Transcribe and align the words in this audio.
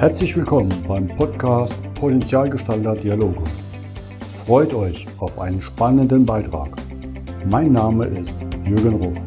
Herzlich 0.00 0.34
willkommen 0.34 0.72
beim 0.88 1.06
Podcast 1.08 1.74
Potenzialgestalter 1.92 2.94
Dialoge. 2.94 3.44
Freut 4.46 4.72
euch 4.72 5.06
auf 5.18 5.38
einen 5.38 5.60
spannenden 5.60 6.24
Beitrag. 6.24 6.74
Mein 7.44 7.72
Name 7.72 8.06
ist 8.06 8.34
Jürgen 8.64 8.94
Ruf. 8.94 9.18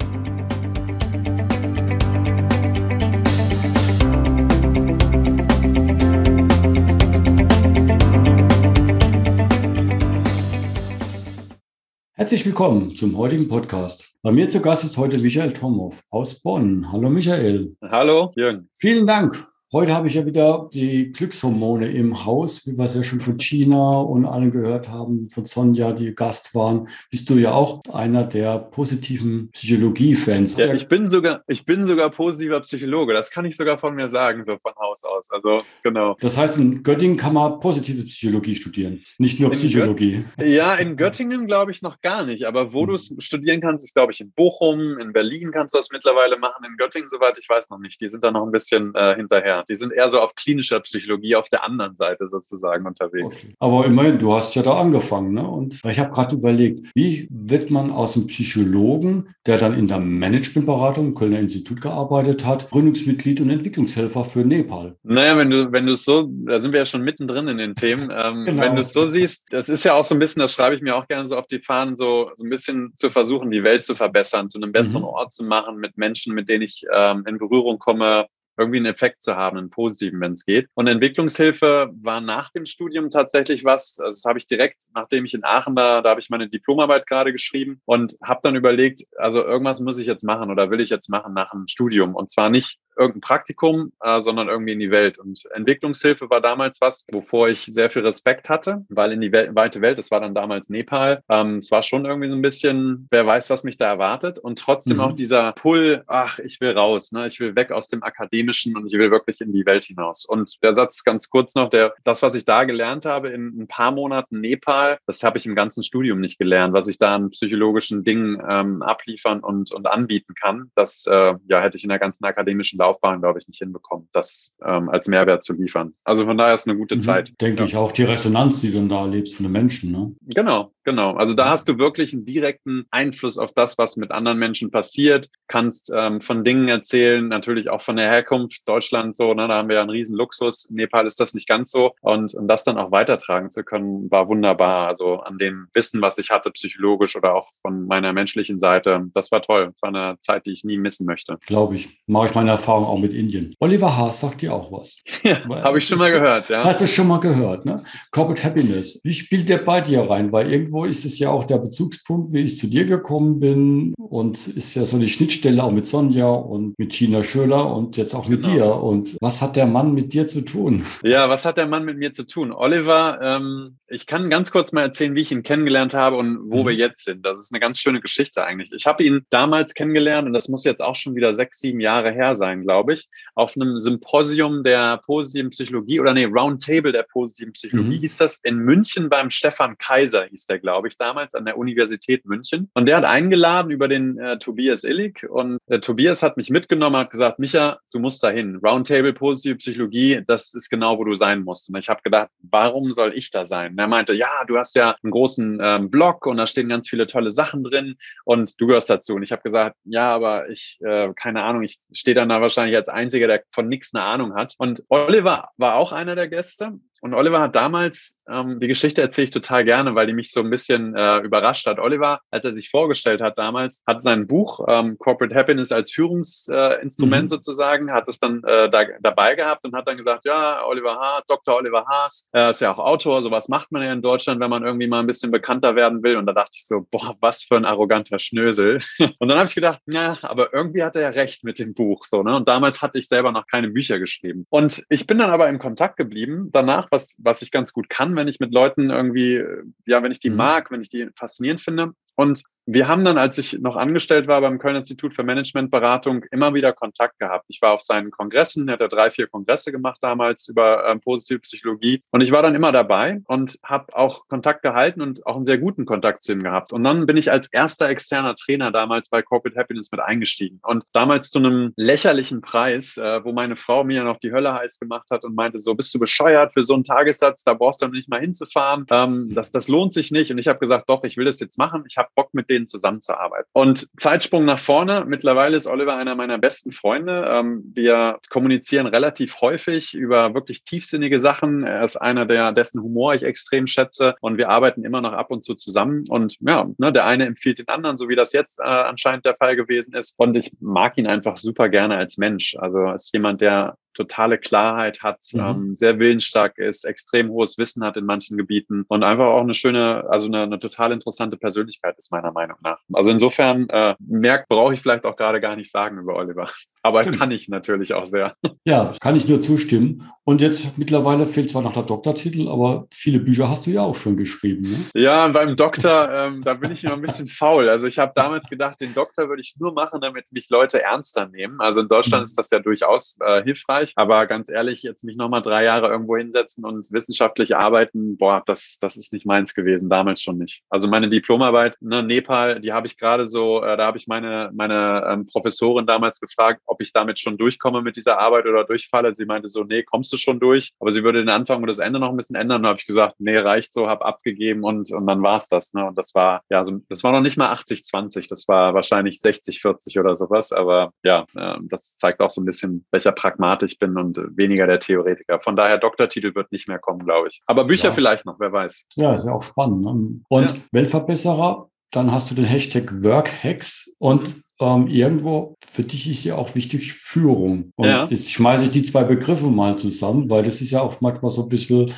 Herzlich 12.13 12.43
willkommen 12.47 12.95
zum 12.95 13.15
heutigen 13.15 13.47
Podcast. 13.47 14.09
Bei 14.23 14.31
mir 14.31 14.49
zu 14.49 14.59
Gast 14.59 14.83
ist 14.83 14.97
heute 14.97 15.19
Michael 15.19 15.53
Tomhoff 15.53 16.03
aus 16.09 16.41
Bonn. 16.41 16.91
Hallo 16.91 17.11
Michael. 17.11 17.75
Hallo 17.83 18.31
Jürgen. 18.35 18.71
Vielen 18.73 19.05
Dank 19.05 19.52
Heute 19.73 19.95
habe 19.95 20.07
ich 20.07 20.13
ja 20.13 20.23
wieder 20.23 20.69
die 20.71 21.11
Glückshormone 21.11 21.91
im 21.91 22.25
Haus, 22.25 22.67
wie 22.67 22.77
wir 22.77 22.85
es 22.85 22.93
ja 22.93 23.01
schon 23.01 23.19
von 23.19 23.39
China 23.39 24.01
und 24.01 24.23
allen 24.23 24.51
gehört 24.51 24.87
haben, 24.87 25.27
von 25.31 25.45
Sonja, 25.45 25.93
die 25.93 26.13
Gast 26.13 26.53
waren. 26.53 26.87
Bist 27.09 27.27
du 27.27 27.37
ja 27.37 27.53
auch 27.53 27.81
einer 27.91 28.23
der 28.23 28.59
positiven 28.59 29.49
Psychologie-Fans. 29.49 30.57
Ja, 30.57 30.71
ich 30.75 30.87
bin 30.87 31.07
sogar, 31.07 31.41
ich 31.47 31.65
bin 31.65 31.83
sogar 31.83 32.11
positiver 32.11 32.59
Psychologe. 32.59 33.13
Das 33.13 33.31
kann 33.31 33.45
ich 33.45 33.57
sogar 33.57 33.79
von 33.79 33.95
mir 33.95 34.09
sagen, 34.09 34.45
so 34.45 34.59
von 34.59 34.73
Haus 34.75 35.03
aus. 35.05 35.31
Also, 35.31 35.57
genau. 35.81 36.17
Das 36.19 36.37
heißt, 36.37 36.57
in 36.57 36.83
Göttingen 36.83 37.17
kann 37.17 37.33
man 37.33 37.59
positive 37.59 38.03
Psychologie 38.03 38.53
studieren, 38.53 39.03
nicht 39.17 39.39
nur 39.39 39.51
in 39.51 39.57
Psychologie. 39.57 40.23
Gött 40.37 40.47
ja, 40.49 40.75
in 40.75 40.97
Göttingen 40.97 41.47
glaube 41.47 41.71
ich 41.71 41.81
noch 41.81 41.99
gar 42.01 42.23
nicht. 42.25 42.45
Aber 42.45 42.73
wo 42.73 42.81
hm. 42.81 42.89
du 42.89 42.93
es 42.93 43.15
studieren 43.17 43.59
kannst, 43.59 43.83
ist, 43.83 43.95
glaube 43.95 44.11
ich, 44.11 44.21
in 44.21 44.31
Bochum, 44.33 44.99
in 44.99 45.13
Berlin 45.13 45.49
kannst 45.51 45.73
du 45.73 45.79
das 45.79 45.89
mittlerweile 45.91 46.37
machen. 46.37 46.63
In 46.63 46.77
Göttingen, 46.77 47.09
soweit 47.09 47.39
ich 47.39 47.49
weiß, 47.49 47.71
noch 47.71 47.79
nicht. 47.79 47.99
Die 48.01 48.09
sind 48.09 48.23
da 48.23 48.29
noch 48.29 48.45
ein 48.45 48.51
bisschen 48.51 48.93
äh, 48.93 49.15
hinterher. 49.15 49.62
Die 49.69 49.75
sind 49.75 49.93
eher 49.93 50.09
so 50.09 50.19
auf 50.19 50.35
klinischer 50.35 50.79
Psychologie 50.81 51.35
auf 51.35 51.49
der 51.49 51.63
anderen 51.63 51.95
Seite 51.95 52.27
sozusagen 52.27 52.85
unterwegs. 52.85 53.45
Okay. 53.45 53.55
Aber 53.59 53.85
immerhin, 53.85 54.19
du 54.19 54.33
hast 54.33 54.55
ja 54.55 54.61
da 54.61 54.79
angefangen. 54.79 55.33
Ne? 55.33 55.47
Und 55.47 55.79
ich 55.85 55.99
habe 55.99 56.11
gerade 56.11 56.35
überlegt, 56.35 56.91
wie 56.95 57.27
wird 57.29 57.71
man 57.71 57.91
aus 57.91 58.15
einem 58.15 58.27
Psychologen, 58.27 59.35
der 59.45 59.57
dann 59.57 59.73
in 59.77 59.87
der 59.87 59.99
Managementberatung 59.99 61.07
im 61.07 61.13
Kölner 61.15 61.39
Institut 61.39 61.81
gearbeitet 61.81 62.45
hat, 62.45 62.69
Gründungsmitglied 62.69 63.41
und 63.41 63.49
Entwicklungshelfer 63.49 64.25
für 64.25 64.39
Nepal? 64.39 64.95
Naja, 65.03 65.37
wenn 65.37 65.49
du, 65.49 65.71
wenn 65.71 65.85
du 65.85 65.93
es 65.93 66.05
so, 66.05 66.29
da 66.45 66.59
sind 66.59 66.71
wir 66.71 66.79
ja 66.79 66.85
schon 66.85 67.03
mittendrin 67.03 67.47
in 67.47 67.57
den 67.57 67.75
Themen. 67.75 68.11
Ähm, 68.11 68.45
genau. 68.45 68.63
Wenn 68.63 68.75
du 68.75 68.79
es 68.79 68.93
so 68.93 69.05
siehst, 69.05 69.47
das 69.51 69.69
ist 69.69 69.83
ja 69.83 69.93
auch 69.93 70.05
so 70.05 70.15
ein 70.15 70.19
bisschen, 70.19 70.41
das 70.41 70.53
schreibe 70.53 70.75
ich 70.75 70.81
mir 70.81 70.95
auch 70.95 71.07
gerne 71.07 71.25
so 71.25 71.37
auf 71.37 71.47
die 71.47 71.59
Fahnen, 71.59 71.95
so, 71.95 72.31
so 72.35 72.43
ein 72.43 72.49
bisschen 72.49 72.93
zu 72.95 73.09
versuchen, 73.09 73.51
die 73.51 73.63
Welt 73.63 73.83
zu 73.83 73.95
verbessern, 73.95 74.49
zu 74.49 74.59
einem 74.59 74.71
besseren 74.71 75.03
mhm. 75.03 75.09
Ort 75.09 75.33
zu 75.33 75.45
machen, 75.45 75.77
mit 75.77 75.97
Menschen, 75.97 76.33
mit 76.33 76.49
denen 76.49 76.63
ich 76.63 76.85
ähm, 76.93 77.23
in 77.27 77.37
Berührung 77.37 77.79
komme, 77.79 78.27
irgendwie 78.57 78.77
einen 78.77 78.87
Effekt 78.87 79.21
zu 79.21 79.35
haben, 79.35 79.57
einen 79.57 79.69
positiven, 79.69 80.19
wenn 80.21 80.33
es 80.33 80.45
geht. 80.45 80.67
Und 80.73 80.87
Entwicklungshilfe 80.87 81.89
war 82.01 82.21
nach 82.21 82.51
dem 82.51 82.65
Studium 82.65 83.09
tatsächlich 83.09 83.63
was, 83.63 83.99
also 83.99 84.15
das 84.15 84.25
habe 84.25 84.39
ich 84.39 84.47
direkt, 84.47 84.83
nachdem 84.93 85.25
ich 85.25 85.33
in 85.33 85.43
Aachen 85.43 85.75
war, 85.75 86.01
da 86.01 86.11
habe 86.11 86.19
ich 86.19 86.29
meine 86.29 86.49
Diplomarbeit 86.49 87.07
gerade 87.07 87.31
geschrieben 87.31 87.81
und 87.85 88.17
habe 88.23 88.41
dann 88.43 88.55
überlegt, 88.55 89.03
also 89.17 89.43
irgendwas 89.43 89.79
muss 89.79 89.97
ich 89.97 90.07
jetzt 90.07 90.23
machen 90.23 90.51
oder 90.51 90.69
will 90.69 90.81
ich 90.81 90.89
jetzt 90.89 91.09
machen 91.09 91.33
nach 91.33 91.51
dem 91.51 91.67
Studium. 91.67 92.15
Und 92.15 92.31
zwar 92.31 92.49
nicht 92.49 92.79
irgendein 92.97 93.21
Praktikum, 93.21 93.91
äh, 94.01 94.19
sondern 94.19 94.49
irgendwie 94.49 94.73
in 94.73 94.79
die 94.79 94.91
Welt. 94.91 95.19
Und 95.19 95.43
Entwicklungshilfe 95.53 96.29
war 96.29 96.41
damals 96.41 96.81
was, 96.81 97.05
wovor 97.11 97.49
ich 97.49 97.65
sehr 97.65 97.89
viel 97.89 98.03
Respekt 98.03 98.49
hatte, 98.49 98.85
weil 98.89 99.11
in 99.11 99.21
die 99.21 99.31
Welt, 99.31 99.55
weite 99.55 99.81
Welt, 99.81 99.97
das 99.97 100.11
war 100.11 100.19
dann 100.19 100.35
damals 100.35 100.69
Nepal, 100.69 101.21
ähm, 101.29 101.57
es 101.57 101.71
war 101.71 101.83
schon 101.83 102.05
irgendwie 102.05 102.29
so 102.29 102.35
ein 102.35 102.41
bisschen, 102.41 103.07
wer 103.11 103.25
weiß, 103.25 103.49
was 103.49 103.63
mich 103.63 103.77
da 103.77 103.87
erwartet. 103.87 104.39
Und 104.39 104.59
trotzdem 104.59 104.97
mhm. 104.97 105.03
auch 105.03 105.13
dieser 105.13 105.53
Pull, 105.53 106.03
ach, 106.07 106.39
ich 106.39 106.61
will 106.61 106.71
raus, 106.71 107.11
ne? 107.11 107.27
ich 107.27 107.39
will 107.39 107.55
weg 107.55 107.71
aus 107.71 107.87
dem 107.87 108.03
Akademischen 108.03 108.75
und 108.75 108.91
ich 108.91 108.97
will 108.97 109.11
wirklich 109.11 109.41
in 109.41 109.53
die 109.53 109.65
Welt 109.65 109.83
hinaus. 109.85 110.25
Und 110.25 110.61
der 110.63 110.73
Satz 110.73 111.03
ganz 111.03 111.29
kurz 111.29 111.55
noch, 111.55 111.69
der, 111.69 111.93
das, 112.03 112.21
was 112.21 112.35
ich 112.35 112.45
da 112.45 112.63
gelernt 112.63 113.05
habe 113.05 113.29
in 113.29 113.61
ein 113.61 113.67
paar 113.67 113.91
Monaten 113.91 114.39
Nepal, 114.39 114.97
das 115.05 115.23
habe 115.23 115.37
ich 115.37 115.45
im 115.45 115.55
ganzen 115.55 115.83
Studium 115.83 116.19
nicht 116.19 116.39
gelernt, 116.39 116.73
was 116.73 116.87
ich 116.87 116.97
da 116.97 117.15
an 117.15 117.29
psychologischen 117.29 118.03
Dingen 118.03 118.41
ähm, 118.47 118.81
abliefern 118.81 119.39
und, 119.39 119.71
und 119.71 119.87
anbieten 119.87 120.33
kann. 120.35 120.71
Das 120.75 121.05
äh, 121.07 121.33
ja, 121.47 121.61
hätte 121.61 121.77
ich 121.77 121.83
in 121.83 121.89
der 121.89 121.99
ganzen 121.99 122.25
akademischen 122.25 122.77
Laufbahn, 122.83 123.21
glaube 123.21 123.39
ich, 123.39 123.47
nicht 123.47 123.59
hinbekommen, 123.59 124.09
das 124.11 124.51
ähm, 124.65 124.89
als 124.89 125.07
Mehrwert 125.07 125.43
zu 125.43 125.53
liefern. 125.53 125.93
Also 126.03 126.25
von 126.25 126.37
daher 126.37 126.53
ist 126.53 126.67
eine 126.67 126.77
gute 126.77 126.97
mhm, 126.97 127.01
Zeit. 127.01 127.33
Denke 127.39 127.61
ja. 127.61 127.65
ich 127.65 127.75
auch 127.77 127.91
die 127.91 128.03
Resonanz, 128.03 128.61
die 128.61 128.71
du 128.71 128.85
da 128.87 129.01
erlebst 129.01 129.35
von 129.35 129.43
den 129.43 129.51
Menschen. 129.53 129.91
Ne? 129.91 130.13
Genau, 130.35 130.71
genau. 130.83 131.15
Also 131.15 131.33
da 131.33 131.49
hast 131.49 131.69
du 131.69 131.77
wirklich 131.77 132.13
einen 132.13 132.25
direkten 132.25 132.85
Einfluss 132.91 133.37
auf 133.37 133.53
das, 133.53 133.77
was 133.77 133.95
mit 133.95 134.11
anderen 134.11 134.37
Menschen 134.37 134.69
passiert. 134.69 135.29
Kannst 135.47 135.91
ähm, 135.95 136.19
von 136.19 136.43
Dingen 136.43 136.67
erzählen, 136.67 137.27
natürlich 137.27 137.69
auch 137.69 137.81
von 137.81 137.95
der 137.95 138.09
Herkunft 138.09 138.67
Deutschland 138.67 139.15
so. 139.15 139.33
Ne? 139.33 139.47
Da 139.47 139.55
haben 139.55 139.69
wir 139.69 139.75
ja 139.75 139.81
einen 139.81 139.89
riesen 139.89 140.17
Luxus. 140.17 140.65
In 140.65 140.75
Nepal 140.75 141.05
ist 141.05 141.19
das 141.19 141.33
nicht 141.33 141.47
ganz 141.47 141.71
so. 141.71 141.91
Und, 142.01 142.33
und 142.33 142.47
das 142.47 142.63
dann 142.65 142.77
auch 142.77 142.91
weitertragen 142.91 143.49
zu 143.49 143.63
können, 143.63 144.11
war 144.11 144.27
wunderbar. 144.27 144.87
Also 144.87 145.19
an 145.19 145.37
dem 145.37 145.67
Wissen, 145.73 146.01
was 146.01 146.17
ich 146.17 146.29
hatte, 146.29 146.51
psychologisch 146.51 147.15
oder 147.15 147.35
auch 147.35 147.49
von 147.61 147.87
meiner 147.87 148.11
menschlichen 148.11 148.59
Seite, 148.59 149.05
das 149.13 149.31
war 149.31 149.41
toll. 149.41 149.67
Das 149.71 149.81
war 149.81 149.89
eine 149.89 150.19
Zeit, 150.19 150.45
die 150.45 150.51
ich 150.51 150.63
nie 150.63 150.77
missen 150.77 151.05
möchte. 151.05 151.37
Glaube 151.45 151.75
ich. 151.75 151.89
Mache 152.07 152.27
ich 152.27 152.35
meine 152.35 152.49
Erfahrung 152.49 152.72
Erfahrung 152.73 152.85
auch 152.85 152.99
mit 152.99 153.13
Indien. 153.13 153.53
Oliver 153.59 153.95
Haas 153.95 154.19
sagt 154.19 154.41
dir 154.41 154.53
auch 154.53 154.71
was. 154.71 154.97
Ja, 155.23 155.41
habe 155.63 155.77
ich 155.77 155.87
schon 155.87 155.99
mal 155.99 156.11
gehört, 156.11 156.49
ja. 156.49 156.65
Hast 156.65 156.81
du 156.81 156.87
schon 156.87 157.07
mal 157.07 157.19
gehört, 157.19 157.63
ne? 157.65 157.81
Corporate 158.11 158.43
Happiness. 158.43 158.99
Wie 159.05 159.13
spielt 159.13 159.47
der 159.47 159.59
bei 159.59 159.79
dir 159.79 160.01
rein? 160.01 160.33
Weil 160.33 160.51
irgendwo 160.51 160.83
ist 160.83 161.05
es 161.05 161.17
ja 161.17 161.29
auch 161.29 161.45
der 161.45 161.59
Bezugspunkt, 161.59 162.33
wie 162.33 162.41
ich 162.41 162.57
zu 162.57 162.67
dir 162.67 162.83
gekommen 162.83 163.39
bin 163.39 163.93
und 163.97 164.49
ist 164.49 164.75
ja 164.75 164.83
so 164.83 164.97
die 164.97 165.07
Schnittstelle 165.07 165.63
auch 165.63 165.71
mit 165.71 165.87
Sonja 165.87 166.27
und 166.29 166.77
mit 166.77 166.93
China 166.93 167.23
Schöler 167.23 167.73
und 167.73 167.95
jetzt 167.95 168.13
auch 168.15 168.27
mit 168.27 168.43
genau. 168.43 168.53
dir. 168.53 168.75
Und 168.83 169.15
was 169.21 169.41
hat 169.41 169.55
der 169.55 169.65
Mann 169.65 169.93
mit 169.93 170.11
dir 170.11 170.27
zu 170.27 170.41
tun? 170.41 170.83
Ja, 171.03 171.29
was 171.29 171.45
hat 171.45 171.57
der 171.57 171.67
Mann 171.67 171.85
mit 171.85 171.97
mir 171.97 172.11
zu 172.11 172.27
tun? 172.27 172.51
Oliver, 172.51 173.19
ähm, 173.21 173.77
ich 173.87 174.05
kann 174.05 174.29
ganz 174.29 174.51
kurz 174.51 174.73
mal 174.73 174.81
erzählen, 174.81 175.15
wie 175.15 175.21
ich 175.21 175.31
ihn 175.31 175.43
kennengelernt 175.43 175.93
habe 175.93 176.17
und 176.17 176.51
wo 176.51 176.63
mhm. 176.63 176.67
wir 176.67 176.75
jetzt 176.75 177.05
sind. 177.05 177.25
Das 177.25 177.39
ist 177.39 177.53
eine 177.53 177.61
ganz 177.61 177.79
schöne 177.79 178.01
Geschichte 178.01 178.43
eigentlich. 178.43 178.71
Ich 178.73 178.85
habe 178.87 179.03
ihn 179.03 179.25
damals 179.29 179.73
kennengelernt 179.73 180.27
und 180.27 180.33
das 180.33 180.49
muss 180.49 180.65
jetzt 180.65 180.81
auch 180.81 180.95
schon 180.95 181.15
wieder 181.15 181.33
sechs, 181.33 181.59
sieben 181.59 181.79
Jahre 181.79 182.11
her 182.11 182.35
sein, 182.35 182.62
glaube 182.63 182.93
ich, 182.93 183.07
auf 183.35 183.55
einem 183.55 183.77
Symposium 183.77 184.63
der 184.63 184.97
positiven 185.05 185.49
Psychologie 185.49 185.99
oder 185.99 186.13
nee, 186.13 186.25
Roundtable 186.25 186.91
der 186.91 187.03
positiven 187.03 187.53
Psychologie 187.53 187.97
mhm. 187.97 188.01
hieß 188.01 188.17
das 188.17 188.39
in 188.43 188.57
München 188.57 189.09
beim 189.09 189.29
Stefan 189.29 189.77
Kaiser, 189.77 190.25
hieß 190.25 190.45
der, 190.45 190.59
glaube 190.59 190.87
ich, 190.87 190.97
damals 190.97 191.35
an 191.35 191.45
der 191.45 191.57
Universität 191.57 192.25
München. 192.25 192.69
Und 192.73 192.85
der 192.87 192.97
hat 192.97 193.05
eingeladen 193.05 193.71
über 193.71 193.87
den 193.87 194.17
äh, 194.17 194.37
Tobias 194.39 194.83
Illig 194.83 195.27
und 195.29 195.59
der 195.67 195.81
Tobias 195.81 196.23
hat 196.23 196.37
mich 196.37 196.49
mitgenommen, 196.49 196.95
hat 196.97 197.11
gesagt, 197.11 197.39
Micha, 197.39 197.79
du 197.91 197.99
musst 197.99 198.23
dahin. 198.23 198.57
Roundtable 198.57 199.13
positive 199.13 199.55
Psychologie, 199.55 200.21
das 200.25 200.53
ist 200.53 200.69
genau, 200.69 200.97
wo 200.97 201.03
du 201.03 201.15
sein 201.15 201.43
musst. 201.43 201.69
Und 201.69 201.77
ich 201.77 201.89
habe 201.89 202.01
gedacht, 202.03 202.29
warum 202.41 202.93
soll 202.93 203.13
ich 203.15 203.31
da 203.31 203.45
sein? 203.45 203.71
Und 203.71 203.79
er 203.79 203.87
meinte, 203.87 204.13
ja, 204.13 204.43
du 204.47 204.57
hast 204.57 204.75
ja 204.75 204.95
einen 205.03 205.11
großen 205.11 205.59
ähm, 205.61 205.89
Blog 205.89 206.25
und 206.25 206.37
da 206.37 206.47
stehen 206.47 206.69
ganz 206.69 206.89
viele 206.89 207.07
tolle 207.07 207.31
Sachen 207.31 207.63
drin 207.63 207.95
und 208.25 208.59
du 208.59 208.67
gehörst 208.67 208.89
dazu. 208.89 209.15
Und 209.15 209.23
ich 209.23 209.31
habe 209.31 209.41
gesagt, 209.41 209.75
ja, 209.83 210.13
aber 210.13 210.49
ich, 210.49 210.79
äh, 210.81 211.13
keine 211.15 211.43
Ahnung, 211.43 211.63
ich 211.63 211.79
stehe 211.91 212.15
dann 212.15 212.29
da 212.29 212.41
wahrscheinlich 212.55 212.77
als 212.77 212.89
einziger, 212.89 213.27
der 213.27 213.43
von 213.51 213.67
nichts 213.67 213.93
eine 213.93 214.03
Ahnung 214.03 214.35
hat. 214.35 214.55
Und 214.57 214.83
Oliver 214.89 215.49
war 215.57 215.75
auch 215.75 215.91
einer 215.91 216.15
der 216.15 216.27
Gäste. 216.27 216.79
Und 217.03 217.13
Oliver 217.13 217.41
hat 217.41 217.53
damals, 217.53 218.21
ähm, 218.29 218.61
die 218.61 218.69
Geschichte 218.69 219.01
erzähle 219.01 219.25
ich 219.25 219.31
total 219.31 219.65
gerne, 219.65 219.93
weil 219.93 220.07
die 220.07 220.13
mich 220.13 220.31
so 220.31 220.39
ein 220.39 220.49
bisschen 220.49 220.95
äh, 220.95 221.17
überrascht 221.17 221.67
hat. 221.67 221.77
Oliver, 221.77 222.21
als 222.31 222.45
er 222.45 222.53
sich 222.53 222.69
vorgestellt 222.69 223.19
hat 223.19 223.37
damals, 223.37 223.83
hat 223.85 224.01
sein 224.01 224.25
Buch 224.25 224.65
ähm, 224.69 224.97
Corporate 224.97 225.35
Happiness 225.35 225.73
als 225.73 225.91
Führungsinstrument 225.91 227.21
äh, 227.21 227.23
mhm. 227.23 227.27
sozusagen, 227.27 227.91
hat 227.91 228.07
es 228.07 228.19
dann 228.19 228.41
äh, 228.45 228.69
da, 228.69 228.85
dabei 229.01 229.35
gehabt 229.35 229.65
und 229.65 229.75
hat 229.75 229.85
dann 229.85 229.97
gesagt, 229.97 230.23
ja, 230.23 230.65
Oliver 230.65 230.95
Haas, 230.95 231.25
Dr. 231.27 231.57
Oliver 231.57 231.85
Haas, 231.85 232.29
er 232.31 232.51
ist 232.51 232.61
ja 232.61 232.73
auch 232.73 232.79
Autor, 232.79 233.21
sowas 233.21 233.49
macht 233.49 233.73
man 233.73 233.83
ja 233.83 233.91
in 233.91 234.01
Deutschland, 234.01 234.39
wenn 234.39 234.49
man 234.49 234.63
irgendwie 234.63 234.87
mal 234.87 235.01
ein 235.01 235.07
bisschen 235.07 235.29
bekannter 235.29 235.75
werden 235.75 236.03
will. 236.03 236.15
Und 236.15 236.25
da 236.25 236.31
dachte 236.31 236.51
ich 236.55 236.65
so, 236.65 236.87
boah, 236.89 237.17
was 237.19 237.43
für 237.43 237.57
ein 237.57 237.65
arroganter 237.65 238.17
Schnösel. 238.17 238.79
und 239.19 239.27
dann 239.27 239.37
habe 239.37 239.49
ich 239.49 239.55
gedacht, 239.55 239.81
ja, 239.91 240.19
aber 240.21 240.53
irgendwie 240.53 240.83
hat 240.83 240.95
er 240.95 241.01
ja 241.01 241.09
recht 241.09 241.43
mit 241.43 241.59
dem 241.59 241.73
Buch. 241.73 242.05
so 242.05 242.23
ne? 242.23 242.33
Und 242.33 242.47
damals 242.47 242.81
hatte 242.81 242.97
ich 242.97 243.09
selber 243.09 243.33
noch 243.33 243.45
keine 243.45 243.67
Bücher 243.71 243.99
geschrieben. 243.99 244.45
Und 244.49 244.85
ich 244.87 245.05
bin 245.05 245.17
dann 245.17 245.31
aber 245.31 245.49
im 245.49 245.59
Kontakt 245.59 245.97
geblieben 245.97 246.49
danach, 246.53 246.87
was, 246.93 247.19
was 247.21 247.41
ich 247.41 247.51
ganz 247.51 247.73
gut 247.73 247.89
kann, 247.89 248.15
wenn 248.15 248.29
ich 248.29 248.39
mit 248.39 248.53
Leuten 248.53 248.89
irgendwie, 248.89 249.43
ja, 249.85 250.01
wenn 250.01 250.11
ich 250.11 250.21
die 250.21 250.29
mhm. 250.29 250.37
mag, 250.37 250.71
wenn 250.71 250.81
ich 250.81 250.89
die 250.89 251.09
faszinierend 251.15 251.59
finde. 251.59 251.93
Und 252.15 252.43
wir 252.65 252.87
haben 252.87 253.03
dann, 253.03 253.17
als 253.17 253.37
ich 253.37 253.59
noch 253.59 253.75
angestellt 253.75 254.27
war 254.27 254.39
beim 254.39 254.57
Kölner 254.57 254.79
Institut 254.79 255.13
für 255.13 255.23
Managementberatung, 255.23 256.23
immer 256.31 256.53
wieder 256.53 256.71
Kontakt 256.71 257.19
gehabt. 257.19 257.45
Ich 257.49 257.61
war 257.61 257.73
auf 257.73 257.81
seinen 257.81 258.09
Kongressen, 258.09 258.67
er 258.69 258.73
hat 258.73 258.81
ja 258.81 258.87
drei, 258.87 259.09
vier 259.09 259.27
Kongresse 259.27 259.71
gemacht 259.71 259.97
damals 260.01 260.47
über 260.47 260.87
ähm, 260.87 261.01
positive 261.01 261.39
Psychologie. 261.39 262.01
Und 262.11 262.21
ich 262.21 262.31
war 262.31 262.41
dann 262.41 262.55
immer 262.55 262.71
dabei 262.71 263.21
und 263.25 263.59
habe 263.63 263.93
auch 263.95 264.27
Kontakt 264.29 264.61
gehalten 264.61 265.01
und 265.01 265.25
auch 265.27 265.35
einen 265.35 265.45
sehr 265.45 265.57
guten 265.57 265.85
Kontakt 265.85 266.23
zu 266.23 266.31
ihm 266.31 266.43
gehabt. 266.43 266.71
Und 266.71 266.85
dann 266.85 267.05
bin 267.05 267.17
ich 267.17 267.31
als 267.31 267.51
erster 267.51 267.89
externer 267.89 268.35
Trainer 268.35 268.71
damals 268.71 269.09
bei 269.09 269.21
Corporate 269.21 269.59
Happiness 269.59 269.91
mit 269.91 269.99
eingestiegen. 269.99 270.59
Und 270.63 270.85
damals 270.93 271.31
zu 271.31 271.39
einem 271.39 271.73
lächerlichen 271.75 272.39
Preis, 272.39 272.95
äh, 272.95 273.23
wo 273.25 273.33
meine 273.33 273.57
Frau 273.57 273.83
mir 273.83 274.05
noch 274.05 274.19
die 274.19 274.31
Hölle 274.31 274.53
heiß 274.53 274.79
gemacht 274.79 275.09
hat 275.11 275.25
und 275.25 275.35
meinte, 275.35 275.57
so 275.57 275.75
bist 275.75 275.93
du 275.93 275.99
bescheuert 275.99 276.53
für 276.53 276.63
so 276.63 276.75
einen 276.75 276.85
Tagessatz, 276.85 277.43
da 277.43 277.55
brauchst 277.55 277.81
du 277.81 277.89
nicht 277.89 278.07
mal 278.07 278.21
hinzufahren. 278.21 278.85
Ähm, 278.89 279.33
das, 279.33 279.51
das 279.51 279.67
lohnt 279.67 279.91
sich 279.91 280.11
nicht. 280.11 280.31
Und 280.31 280.37
ich 280.37 280.47
habe 280.47 280.59
gesagt, 280.59 280.89
doch, 280.89 281.03
ich 281.03 281.17
will 281.17 281.25
das 281.25 281.41
jetzt 281.41 281.57
machen. 281.57 281.83
Ich 281.89 281.97
habe 282.03 282.11
Bock 282.15 282.33
mit 282.33 282.49
denen 282.49 282.67
zusammenzuarbeiten. 282.67 283.49
Und 283.53 283.87
Zeitsprung 283.99 284.45
nach 284.45 284.59
vorne. 284.59 285.05
Mittlerweile 285.07 285.57
ist 285.57 285.67
Oliver 285.67 285.95
einer 285.95 286.15
meiner 286.15 286.37
besten 286.37 286.71
Freunde. 286.71 287.25
Ähm, 287.29 287.71
wir 287.73 288.19
kommunizieren 288.29 288.87
relativ 288.87 289.41
häufig 289.41 289.93
über 289.93 290.33
wirklich 290.33 290.63
tiefsinnige 290.63 291.19
Sachen. 291.19 291.63
Er 291.63 291.83
ist 291.83 291.97
einer, 291.97 292.25
der 292.25 292.51
dessen 292.51 292.81
Humor 292.81 293.13
ich 293.13 293.23
extrem 293.23 293.67
schätze 293.67 294.15
und 294.21 294.37
wir 294.37 294.49
arbeiten 294.49 294.83
immer 294.83 295.01
noch 295.01 295.13
ab 295.13 295.31
und 295.31 295.43
zu 295.43 295.55
zusammen. 295.55 296.05
Und 296.07 296.37
ja, 296.41 296.67
ne, 296.77 296.91
der 296.91 297.05
eine 297.05 297.25
empfiehlt 297.25 297.59
den 297.59 297.67
anderen, 297.67 297.97
so 297.97 298.09
wie 298.09 298.15
das 298.15 298.33
jetzt 298.33 298.59
äh, 298.59 298.63
anscheinend 298.63 299.25
der 299.25 299.35
Fall 299.35 299.55
gewesen 299.55 299.93
ist. 299.95 300.15
Und 300.17 300.37
ich 300.37 300.51
mag 300.59 300.97
ihn 300.97 301.07
einfach 301.07 301.37
super 301.37 301.69
gerne 301.69 301.97
als 301.97 302.17
Mensch. 302.17 302.55
Also 302.59 302.91
ist 302.91 303.13
jemand, 303.13 303.41
der 303.41 303.77
totale 303.93 304.37
Klarheit 304.37 305.01
hat, 305.03 305.19
mhm. 305.33 305.39
ähm, 305.39 305.75
sehr 305.75 305.99
willensstark 305.99 306.57
ist, 306.57 306.85
extrem 306.85 307.29
hohes 307.29 307.57
Wissen 307.57 307.83
hat 307.83 307.97
in 307.97 308.05
manchen 308.05 308.37
Gebieten 308.37 308.85
und 308.87 309.03
einfach 309.03 309.25
auch 309.25 309.41
eine 309.41 309.53
schöne, 309.53 310.05
also 310.09 310.27
eine, 310.27 310.43
eine 310.43 310.59
total 310.59 310.91
interessante 310.91 311.37
Persönlichkeit 311.37 311.95
ist 311.97 312.11
meiner 312.11 312.31
Meinung 312.31 312.57
nach. 312.63 312.79
Also 312.93 313.11
insofern 313.11 313.69
äh, 313.69 313.95
merkt, 313.99 314.49
brauche 314.49 314.73
ich 314.73 314.81
vielleicht 314.81 315.05
auch 315.05 315.15
gerade 315.15 315.39
gar 315.39 315.55
nicht 315.55 315.71
sagen 315.71 315.97
über 315.97 316.15
Oliver. 316.15 316.49
Aber 316.81 317.01
Stimmt. 317.01 317.19
kann 317.19 317.31
ich 317.31 317.47
natürlich 317.49 317.93
auch 317.93 318.05
sehr. 318.05 318.35
Ja, 318.65 318.93
kann 319.01 319.17
ich 319.17 319.27
nur 319.27 319.41
zustimmen. 319.41 320.09
Und 320.23 320.39
jetzt 320.39 320.77
mittlerweile 320.77 321.25
fehlt 321.25 321.49
zwar 321.49 321.61
noch 321.61 321.73
der 321.73 321.83
Doktortitel, 321.83 322.47
aber 322.47 322.87
viele 322.93 323.19
Bücher 323.19 323.49
hast 323.49 323.65
du 323.65 323.71
ja 323.71 323.81
auch 323.81 323.95
schon 323.95 324.15
geschrieben. 324.15 324.71
Ne? 324.71 324.77
Ja, 325.01 325.27
beim 325.27 325.57
Doktor, 325.57 326.09
ähm, 326.13 326.41
da 326.43 326.53
bin 326.53 326.71
ich 326.71 326.83
immer 326.85 326.93
ein 326.93 327.01
bisschen 327.01 327.27
faul. 327.27 327.67
Also 327.67 327.87
ich 327.87 327.99
habe 327.99 328.13
damals 328.15 328.47
gedacht, 328.49 328.79
den 328.79 328.93
Doktor 328.93 329.27
würde 329.27 329.41
ich 329.41 329.55
nur 329.59 329.73
machen, 329.73 329.99
damit 329.99 330.31
mich 330.31 330.49
Leute 330.49 330.81
ernster 330.81 331.27
nehmen. 331.27 331.59
Also 331.59 331.81
in 331.81 331.89
Deutschland 331.89 332.21
mhm. 332.21 332.23
ist 332.23 332.37
das 332.37 332.49
ja 332.51 332.59
durchaus 332.59 333.17
äh, 333.19 333.43
hilfreich. 333.43 333.82
Aber 333.95 334.25
ganz 334.27 334.49
ehrlich, 334.49 334.83
jetzt 334.83 335.03
mich 335.03 335.17
nochmal 335.17 335.41
drei 335.41 335.63
Jahre 335.65 335.87
irgendwo 335.89 336.17
hinsetzen 336.17 336.65
und 336.65 336.91
wissenschaftlich 336.91 337.55
arbeiten, 337.55 338.17
boah, 338.17 338.41
das, 338.45 338.77
das 338.79 338.97
ist 338.97 339.13
nicht 339.13 339.25
meins 339.25 339.53
gewesen, 339.53 339.89
damals 339.89 340.21
schon 340.21 340.37
nicht. 340.37 340.63
Also 340.69 340.87
meine 340.87 341.09
Diplomarbeit, 341.09 341.75
ne, 341.81 342.03
Nepal, 342.03 342.59
die 342.59 342.73
habe 342.73 342.87
ich 342.87 342.97
gerade 342.97 343.25
so, 343.25 343.63
äh, 343.63 343.77
da 343.77 343.85
habe 343.85 343.97
ich 343.97 344.07
meine, 344.07 344.51
meine 344.53 345.05
ähm, 345.09 345.27
Professorin 345.27 345.85
damals 345.85 346.19
gefragt, 346.19 346.61
ob 346.65 346.81
ich 346.81 346.93
damit 346.93 347.19
schon 347.19 347.37
durchkomme 347.37 347.81
mit 347.81 347.95
dieser 347.95 348.19
Arbeit 348.19 348.45
oder 348.45 348.63
durchfalle. 348.63 349.13
Sie 349.15 349.25
meinte 349.25 349.47
so, 349.47 349.63
nee, 349.63 349.83
kommst 349.83 350.11
du 350.13 350.17
schon 350.17 350.39
durch. 350.39 350.71
Aber 350.79 350.91
sie 350.91 351.03
würde 351.03 351.19
den 351.19 351.29
Anfang 351.29 351.61
und 351.61 351.67
das 351.67 351.79
Ende 351.79 351.99
noch 351.99 352.09
ein 352.09 352.17
bisschen 352.17 352.35
ändern. 352.35 352.61
Und 352.61 352.67
habe 352.67 352.79
ich 352.79 352.85
gesagt, 352.85 353.15
nee, 353.19 353.37
reicht 353.37 353.73
so, 353.73 353.87
habe 353.87 354.05
abgegeben 354.05 354.63
und, 354.63 354.91
und 354.91 355.07
dann 355.07 355.21
war's 355.21 355.47
das. 355.47 355.73
Ne? 355.73 355.85
Und 355.85 355.97
das 355.97 356.13
war, 356.15 356.41
ja, 356.49 356.63
so, 356.63 356.79
das 356.89 357.03
war 357.03 357.11
noch 357.11 357.21
nicht 357.21 357.37
mal 357.37 357.53
80-20, 357.53 358.27
das 358.29 358.47
war 358.47 358.73
wahrscheinlich 358.73 359.19
60-40 359.19 359.99
oder 359.99 360.15
sowas. 360.15 360.51
Aber 360.51 360.91
ja, 361.03 361.25
äh, 361.35 361.57
das 361.63 361.97
zeigt 361.97 362.21
auch 362.21 362.29
so 362.29 362.41
ein 362.41 362.45
bisschen, 362.45 362.85
welcher 362.91 363.11
Pragmat 363.11 363.63
ich 363.73 363.79
bin 363.79 363.97
und 363.97 364.17
weniger 364.37 364.67
der 364.67 364.79
Theoretiker. 364.79 365.39
Von 365.41 365.55
daher, 365.55 365.77
Doktortitel 365.77 366.33
wird 366.35 366.51
nicht 366.51 366.67
mehr 366.67 366.79
kommen, 366.79 367.05
glaube 367.05 367.27
ich. 367.27 367.41
Aber 367.45 367.65
Bücher 367.65 367.89
ja. 367.89 367.91
vielleicht 367.91 368.25
noch, 368.25 368.39
wer 368.39 368.51
weiß. 368.51 368.87
Ja, 368.95 369.15
ist 369.15 369.25
ja 369.25 369.33
auch 369.33 369.43
spannend. 369.43 369.83
Ne? 369.83 370.21
Und 370.29 370.51
ja. 370.51 370.53
Weltverbesserer, 370.71 371.69
dann 371.91 372.11
hast 372.11 372.31
du 372.31 372.35
den 372.35 372.45
Hashtag 372.45 373.03
Workhacks 373.03 373.93
und 373.99 374.35
ähm, 374.59 374.87
irgendwo 374.87 375.57
für 375.67 375.83
dich 375.83 376.09
ist 376.09 376.23
ja 376.23 376.35
auch 376.35 376.55
wichtig 376.55 376.93
Führung. 376.93 377.71
Und 377.75 377.87
ja. 377.87 378.05
jetzt 378.05 378.31
schmeiße 378.31 378.65
ich 378.65 378.71
die 378.71 378.83
zwei 378.83 379.03
Begriffe 379.03 379.47
mal 379.47 379.77
zusammen, 379.77 380.29
weil 380.29 380.43
das 380.43 380.61
ist 380.61 380.71
ja 380.71 380.81
auch 380.81 381.01
manchmal 381.01 381.31
so 381.31 381.43
ein 381.43 381.49
bisschen 381.49 381.93